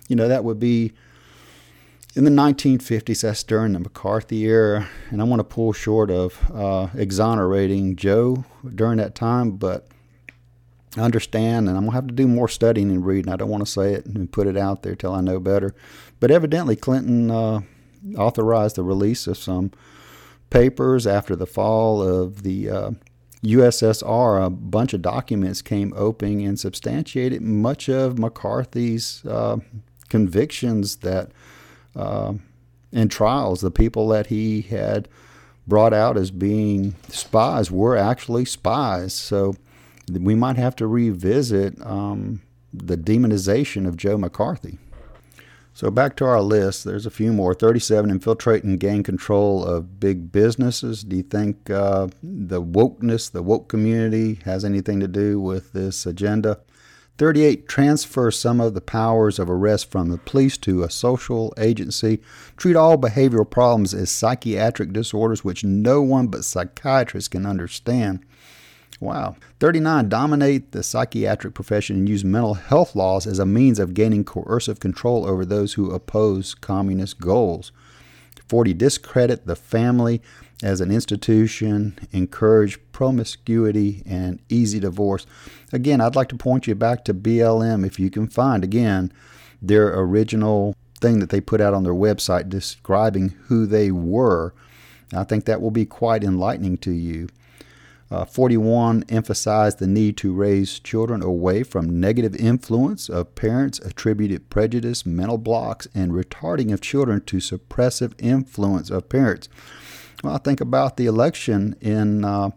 You 0.08 0.15
know, 0.15 0.27
that 0.27 0.43
would 0.43 0.60
be 0.60 0.93
in 2.15 2.23
the 2.23 2.31
1950s, 2.31 3.21
that's 3.21 3.43
during 3.43 3.73
the 3.73 3.79
McCarthy 3.79 4.43
era. 4.45 4.88
And 5.10 5.21
I 5.21 5.25
want 5.25 5.41
to 5.41 5.43
pull 5.43 5.73
short 5.73 6.10
of 6.10 6.39
uh, 6.53 6.88
exonerating 6.95 7.97
Joe 7.97 8.45
during 8.73 8.97
that 8.97 9.15
time, 9.15 9.51
but 9.51 9.88
I 10.97 11.01
understand, 11.01 11.67
and 11.67 11.77
I'm 11.77 11.84
gonna 11.86 11.95
have 11.95 12.08
to 12.08 12.13
do 12.13 12.27
more 12.27 12.47
studying 12.47 12.89
and 12.89 13.05
reading. 13.05 13.31
I 13.31 13.36
don't 13.36 13.49
want 13.49 13.65
to 13.65 13.71
say 13.71 13.93
it 13.93 14.05
and 14.05 14.31
put 14.31 14.47
it 14.47 14.55
out 14.55 14.84
there 14.84 14.95
till 14.95 15.13
I 15.13 15.19
know 15.19 15.39
better. 15.41 15.75
But 16.21 16.31
evidently, 16.31 16.77
Clinton 16.77 17.29
uh, 17.29 17.62
authorized 18.17 18.77
the 18.77 18.84
release 18.84 19.27
of 19.27 19.38
some 19.38 19.71
papers 20.55 21.05
after 21.05 21.35
the 21.35 21.45
fall 21.45 22.01
of 22.01 22.43
the 22.43 22.69
uh, 22.69 22.91
USSR. 23.43 24.45
A 24.45 24.49
bunch 24.49 24.93
of 24.93 25.01
documents 25.01 25.61
came 25.61 25.93
open 25.97 26.39
and 26.39 26.57
substantiated 26.57 27.41
much 27.41 27.89
of 27.89 28.17
McCarthy's 28.17 29.25
uh, 29.25 29.57
convictions 30.07 30.97
that 30.97 31.31
uh, 31.93 32.33
in 32.93 33.09
trials, 33.09 33.59
the 33.59 33.71
people 33.71 34.07
that 34.09 34.27
he 34.27 34.61
had 34.61 35.09
brought 35.67 35.93
out 35.93 36.15
as 36.15 36.31
being 36.31 36.95
spies 37.09 37.69
were 37.69 37.97
actually 37.97 38.45
spies. 38.45 39.13
So 39.13 39.55
we 40.09 40.35
might 40.35 40.55
have 40.55 40.75
to 40.77 40.87
revisit 40.87 41.85
um, 41.85 42.41
the 42.73 42.95
demonization 42.95 43.85
of 43.85 43.97
Joe 43.97 44.17
McCarthy. 44.17 44.77
So 45.75 45.91
back 45.91 46.15
to 46.15 46.25
our 46.25 46.41
list, 46.41 46.85
there's 46.85 47.05
a 47.05 47.11
few 47.11 47.33
more. 47.33 47.53
37, 47.53 48.09
infiltrate 48.09 48.63
and 48.63 48.79
gain 48.79 49.03
control 49.03 49.65
of 49.65 49.99
big 49.99 50.31
businesses. 50.31 51.03
Do 51.03 51.17
you 51.17 51.23
think 51.23 51.69
uh, 51.69 52.07
the 52.23 52.61
wokeness, 52.61 53.29
the 53.29 53.43
woke 53.43 53.67
community, 53.67 54.39
has 54.45 54.63
anything 54.63 55.01
to 55.01 55.07
do 55.09 55.38
with 55.38 55.73
this 55.73 56.05
agenda? 56.05 56.61
38, 57.17 57.67
transfer 57.67 58.31
some 58.31 58.61
of 58.61 58.73
the 58.73 58.79
powers 58.79 59.38
of 59.38 59.49
arrest 59.49 59.91
from 59.91 60.11
the 60.11 60.17
police 60.17 60.57
to 60.59 60.83
a 60.83 60.89
social 60.89 61.53
agency. 61.57 62.21
Treat 62.55 62.77
all 62.77 62.97
behavioral 62.97 63.49
problems 63.49 63.93
as 63.93 64.09
psychiatric 64.09 64.93
disorders 64.93 65.43
which 65.43 65.65
no 65.65 66.01
one 66.01 66.27
but 66.27 66.45
psychiatrists 66.45 67.27
can 67.27 67.45
understand. 67.45 68.25
Wow. 68.99 69.36
39. 69.60 70.10
Dominate 70.10 70.71
the 70.71 70.84
psychiatric 70.84 71.53
profession 71.53 71.97
and 71.97 72.10
use 72.10 72.23
mental 72.23 72.53
health 72.53 72.95
laws 72.95 73.27
as 73.27 73.39
a 73.39 73.45
means 73.45 73.77
of 73.79 73.93
gaining 73.93 74.23
coercive 74.23 74.79
control 74.79 75.27
over 75.27 75.45
those 75.45 75.73
who 75.73 75.91
oppose 75.91 76.53
communist 76.55 77.19
goals. 77.19 77.71
40. 78.47 78.73
Discredit 78.73 79.47
the 79.47 79.55
family 79.55 80.21
as 80.63 80.79
an 80.79 80.91
institution, 80.91 81.97
encourage 82.12 82.79
promiscuity 82.91 84.03
and 84.05 84.39
easy 84.49 84.79
divorce. 84.79 85.25
Again, 85.73 85.99
I'd 85.99 86.15
like 86.15 86.29
to 86.29 86.38
point 86.38 86.67
you 86.67 86.75
back 86.75 87.03
to 87.05 87.13
BLM 87.13 87.86
if 87.86 87.99
you 87.99 88.10
can 88.10 88.27
find, 88.27 88.63
again, 88.63 89.12
their 89.62 89.93
original 89.99 90.75
thing 91.01 91.19
that 91.19 91.29
they 91.29 91.41
put 91.41 91.60
out 91.60 91.73
on 91.73 91.84
their 91.84 91.93
website 91.93 92.49
describing 92.49 93.29
who 93.47 93.65
they 93.65 93.91
were. 93.91 94.53
I 95.13 95.23
think 95.23 95.45
that 95.45 95.62
will 95.62 95.71
be 95.71 95.86
quite 95.86 96.23
enlightening 96.23 96.77
to 96.79 96.91
you. 96.91 97.27
Uh, 98.11 98.23
41 98.23 99.03
emphasized 99.09 99.79
the 99.79 99.87
need 99.87 100.15
to 100.17 100.31
raise 100.31 100.79
children 100.79 101.23
away 101.23 101.63
from 101.63 101.99
negative 101.99 102.35
influence 102.35 103.09
of 103.09 103.33
parents, 103.33 103.79
attributed 103.79 104.49
prejudice, 104.51 105.05
mental 105.05 105.39
blocks, 105.39 105.87
and 105.95 106.11
retarding 106.11 106.71
of 106.71 106.81
children 106.81 107.21
to 107.21 107.37
suppressive 107.37 108.13
influence 108.19 108.91
of 108.91 109.09
parents. 109.09 109.49
Well, 110.23 110.35
I 110.35 110.37
think 110.37 110.61
about 110.61 110.97
the 110.97 111.07
election 111.07 111.75
in 111.81 112.23
uh, 112.23 112.51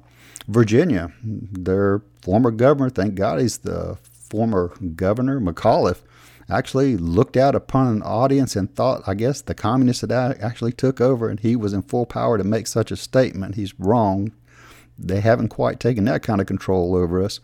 Virginia. 0.49 1.13
Their 1.23 2.03
former 2.21 2.51
governor, 2.51 2.91
thank 2.91 3.15
God 3.15 3.41
he's 3.41 3.59
the 3.59 3.97
former 4.03 4.75
governor, 4.97 5.41
McAuliffe, 5.41 6.03
actually 6.51 6.97
looked 6.97 7.37
out 7.37 7.55
upon 7.55 7.89
an 7.89 8.03
audience 8.03 8.55
and 8.55 8.75
thought, 8.75 9.03
I 9.07 9.15
guess, 9.15 9.41
the 9.41 9.55
communists 9.55 10.03
had 10.03 10.13
actually 10.13 10.73
took 10.73 11.01
over 11.01 11.29
and 11.29 11.41
he 11.41 11.57
was 11.57 11.73
in 11.73 11.83
full 11.83 12.07
power 12.07 12.37
to 12.37 12.45
make 12.45 12.67
such 12.67 12.91
a 12.91 12.97
statement. 12.97 13.55
He's 13.55 13.79
wrong 13.79 14.33
they 14.99 15.21
haven't 15.21 15.49
quite 15.49 15.81
taken 15.81 16.05
that 16.05 16.23
kind 16.23 16.41
of 16.41 16.47
control 16.47 16.95
over 16.95 17.23
us. 17.23 17.41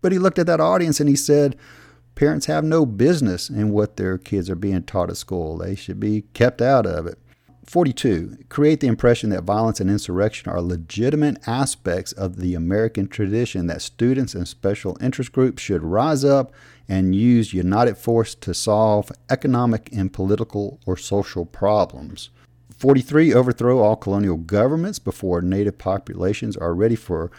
But 0.00 0.12
he 0.12 0.18
looked 0.18 0.38
at 0.38 0.46
that 0.46 0.60
audience 0.60 1.00
and 1.00 1.08
he 1.08 1.16
said, 1.16 1.56
Parents 2.14 2.46
have 2.46 2.62
no 2.62 2.86
business 2.86 3.50
in 3.50 3.70
what 3.70 3.96
their 3.96 4.18
kids 4.18 4.48
are 4.48 4.54
being 4.54 4.84
taught 4.84 5.10
at 5.10 5.16
school. 5.16 5.58
They 5.58 5.74
should 5.74 5.98
be 5.98 6.22
kept 6.32 6.62
out 6.62 6.86
of 6.86 7.06
it. 7.06 7.18
42. 7.66 8.38
Create 8.48 8.80
the 8.80 8.86
impression 8.86 9.30
that 9.30 9.42
violence 9.42 9.80
and 9.80 9.90
insurrection 9.90 10.50
are 10.50 10.60
legitimate 10.60 11.38
aspects 11.46 12.12
of 12.12 12.36
the 12.36 12.54
American 12.54 13.08
tradition, 13.08 13.66
that 13.66 13.82
students 13.82 14.34
and 14.34 14.46
special 14.46 14.96
interest 15.00 15.32
groups 15.32 15.62
should 15.62 15.82
rise 15.82 16.24
up 16.24 16.52
and 16.88 17.14
use 17.14 17.54
united 17.54 17.96
force 17.96 18.34
to 18.34 18.52
solve 18.52 19.10
economic 19.30 19.88
and 19.92 20.12
political 20.12 20.78
or 20.86 20.96
social 20.96 21.46
problems. 21.46 22.30
43. 22.84 23.32
Overthrow 23.32 23.78
all 23.78 23.96
colonial 23.96 24.36
governments 24.36 24.98
before 24.98 25.40
native 25.40 25.78
populations 25.78 26.54
are 26.54 26.74
ready 26.74 26.96
for 26.96 27.30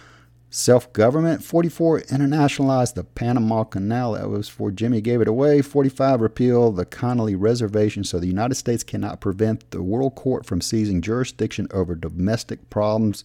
self 0.49 0.91
government. 0.91 1.43
44. 1.43 2.01
Internationalize 2.01 2.95
the 2.95 3.03
Panama 3.03 3.63
Canal. 3.63 4.13
That 4.13 4.31
was 4.31 4.49
for 4.49 4.71
Jimmy 4.71 5.01
gave 5.01 5.21
it 5.21 5.27
away. 5.27 5.61
45. 5.61 6.19
Repeal 6.19 6.71
the 6.71 6.83
Connally 6.83 7.35
Reservation 7.37 8.03
so 8.03 8.17
the 8.19 8.25
United 8.25 8.55
States 8.55 8.83
cannot 8.83 9.21
prevent 9.21 9.69
the 9.69 9.83
World 9.83 10.15
Court 10.15 10.47
from 10.47 10.61
seizing 10.61 10.99
jurisdiction 10.99 11.67
over 11.69 11.93
domestic 11.93 12.71
problems. 12.71 13.23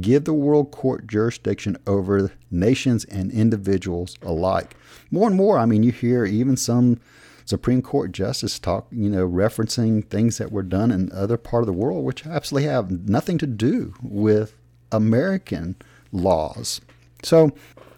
Give 0.00 0.24
the 0.24 0.34
World 0.34 0.72
Court 0.72 1.06
jurisdiction 1.06 1.76
over 1.86 2.32
nations 2.50 3.04
and 3.04 3.30
individuals 3.30 4.16
alike. 4.22 4.74
More 5.12 5.28
and 5.28 5.36
more, 5.36 5.56
I 5.56 5.66
mean, 5.66 5.84
you 5.84 5.92
hear 5.92 6.24
even 6.24 6.56
some 6.56 6.98
Supreme 7.44 7.82
Court 7.82 8.12
justice 8.12 8.58
talk, 8.58 8.86
you 8.90 9.10
know, 9.10 9.28
referencing 9.28 10.04
things 10.06 10.38
that 10.38 10.52
were 10.52 10.62
done 10.62 10.90
in 10.90 11.10
other 11.12 11.36
part 11.36 11.62
of 11.62 11.66
the 11.66 11.72
world, 11.72 12.04
which 12.04 12.26
absolutely 12.26 12.68
have 12.68 12.90
nothing 12.90 13.38
to 13.38 13.46
do 13.46 13.94
with 14.02 14.54
American 14.92 15.76
laws. 16.12 16.80
So 17.22 17.52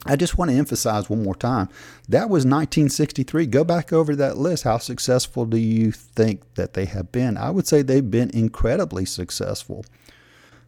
I 0.05 0.17
just 0.17 0.37
want 0.37 0.51
to 0.51 0.57
emphasize 0.57 1.09
one 1.09 1.23
more 1.23 1.35
time 1.35 1.69
that 2.09 2.29
was 2.29 2.45
1963. 2.45 3.47
Go 3.47 3.63
back 3.65 3.93
over 3.93 4.17
that 4.17 4.37
list. 4.37 4.65
How 4.65 4.79
successful 4.79 5.47
do 5.47 5.57
you 5.57 5.93
think 5.93 6.55
that 6.55 6.75
they 6.75 6.87
have 6.87 7.13
been? 7.13 7.37
I 7.37 7.51
would 7.51 7.67
say 7.67 7.83
they've 7.83 8.11
been 8.11 8.31
incredibly 8.31 9.05
successful. 9.05 9.85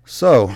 So 0.04 0.54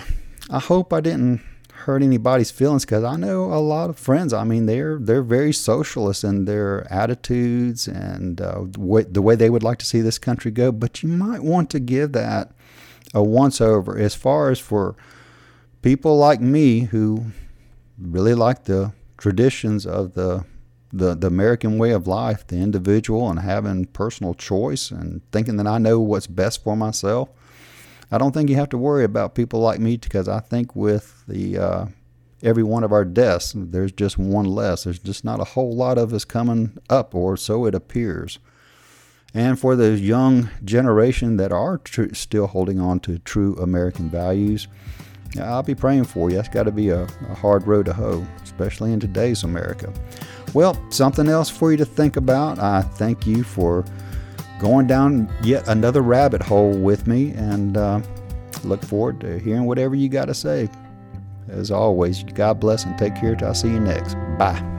I 0.49 0.59
hope 0.59 0.93
I 0.93 1.01
didn't 1.01 1.41
hurt 1.79 2.03
anybody's 2.03 2.51
feelings 2.51 2.85
because 2.85 3.03
I 3.03 3.15
know 3.15 3.45
a 3.45 3.59
lot 3.59 3.89
of 3.89 3.97
friends. 3.97 4.33
I 4.33 4.43
mean, 4.43 4.65
they're 4.65 4.97
they're 4.99 5.23
very 5.23 5.53
socialist 5.53 6.23
in 6.23 6.45
their 6.45 6.91
attitudes 6.91 7.87
and 7.87 8.39
uh, 8.41 8.63
the 8.67 9.21
way 9.21 9.35
they 9.35 9.49
would 9.49 9.63
like 9.63 9.79
to 9.79 9.85
see 9.85 10.01
this 10.01 10.17
country 10.17 10.51
go. 10.51 10.71
But 10.71 11.03
you 11.03 11.09
might 11.09 11.43
want 11.43 11.69
to 11.71 11.79
give 11.79 12.11
that 12.13 12.51
a 13.13 13.23
once 13.23 13.61
over. 13.61 13.97
As 13.97 14.15
far 14.15 14.49
as 14.49 14.59
for 14.59 14.95
people 15.81 16.17
like 16.17 16.41
me 16.41 16.81
who 16.81 17.25
really 17.97 18.33
like 18.33 18.65
the 18.65 18.93
traditions 19.17 19.85
of 19.85 20.13
the 20.13 20.45
the, 20.91 21.13
the 21.13 21.27
American 21.27 21.77
way 21.77 21.91
of 21.91 22.07
life, 22.07 22.47
the 22.47 22.57
individual, 22.57 23.29
and 23.29 23.39
having 23.39 23.85
personal 23.85 24.33
choice 24.33 24.89
and 24.89 25.21
thinking 25.31 25.57
that 25.57 25.67
I 25.67 25.77
know 25.77 25.99
what's 25.99 26.25
best 26.25 26.63
for 26.63 26.75
myself. 26.75 27.29
I 28.11 28.17
don't 28.17 28.33
think 28.33 28.49
you 28.49 28.55
have 28.55 28.69
to 28.69 28.77
worry 28.77 29.03
about 29.03 29.35
people 29.35 29.59
like 29.59 29.79
me 29.79 29.97
because 29.97 30.27
I 30.27 30.39
think 30.39 30.75
with 30.75 31.23
the 31.27 31.57
uh, 31.57 31.85
every 32.41 32.63
one 32.63 32.83
of 32.83 32.91
our 32.91 33.05
deaths, 33.05 33.53
there's 33.55 33.91
just 33.91 34.17
one 34.17 34.45
less. 34.45 34.83
There's 34.83 34.99
just 34.99 35.23
not 35.23 35.39
a 35.39 35.45
whole 35.45 35.75
lot 35.75 35.97
of 35.97 36.13
us 36.13 36.25
coming 36.25 36.77
up, 36.89 37.13
or 37.13 37.37
so 37.37 37.65
it 37.65 37.75
appears. 37.75 38.39
And 39.33 39.59
for 39.59 39.75
the 39.75 39.91
young 39.91 40.49
generation 40.65 41.37
that 41.37 41.51
are 41.51 41.77
tr- 41.77 42.13
still 42.13 42.47
holding 42.47 42.79
on 42.79 42.99
to 43.01 43.19
true 43.19 43.55
American 43.57 44.09
values, 44.09 44.67
I'll 45.39 45.61
be 45.61 45.75
praying 45.75 46.05
for 46.05 46.31
you. 46.31 46.37
That's 46.37 46.49
got 46.49 46.63
to 46.63 46.71
be 46.71 46.89
a, 46.89 47.03
a 47.03 47.35
hard 47.35 47.67
road 47.67 47.85
to 47.85 47.93
hoe, 47.93 48.25
especially 48.43 48.91
in 48.91 48.99
today's 48.99 49.43
America. 49.43 49.93
Well, 50.55 50.75
something 50.89 51.27
else 51.27 51.49
for 51.49 51.69
you 51.69 51.77
to 51.77 51.85
think 51.85 52.17
about. 52.17 52.57
I 52.57 52.81
thank 52.81 53.27
you 53.27 53.43
for 53.43 53.85
going 54.59 54.87
down 54.87 55.33
yet 55.41 55.67
another 55.67 56.01
rabbit 56.01 56.41
hole 56.41 56.77
with 56.77 57.07
me 57.07 57.31
and 57.31 57.77
uh, 57.77 58.01
look 58.63 58.83
forward 58.83 59.19
to 59.21 59.39
hearing 59.39 59.65
whatever 59.65 59.95
you 59.95 60.09
got 60.09 60.25
to 60.25 60.33
say. 60.33 60.69
As 61.47 61.71
always, 61.71 62.23
God 62.23 62.59
bless 62.59 62.85
and 62.85 62.97
take 62.97 63.15
care 63.15 63.35
till 63.35 63.49
I 63.49 63.53
see 63.53 63.69
you 63.69 63.79
next. 63.79 64.15
Bye. 64.37 64.78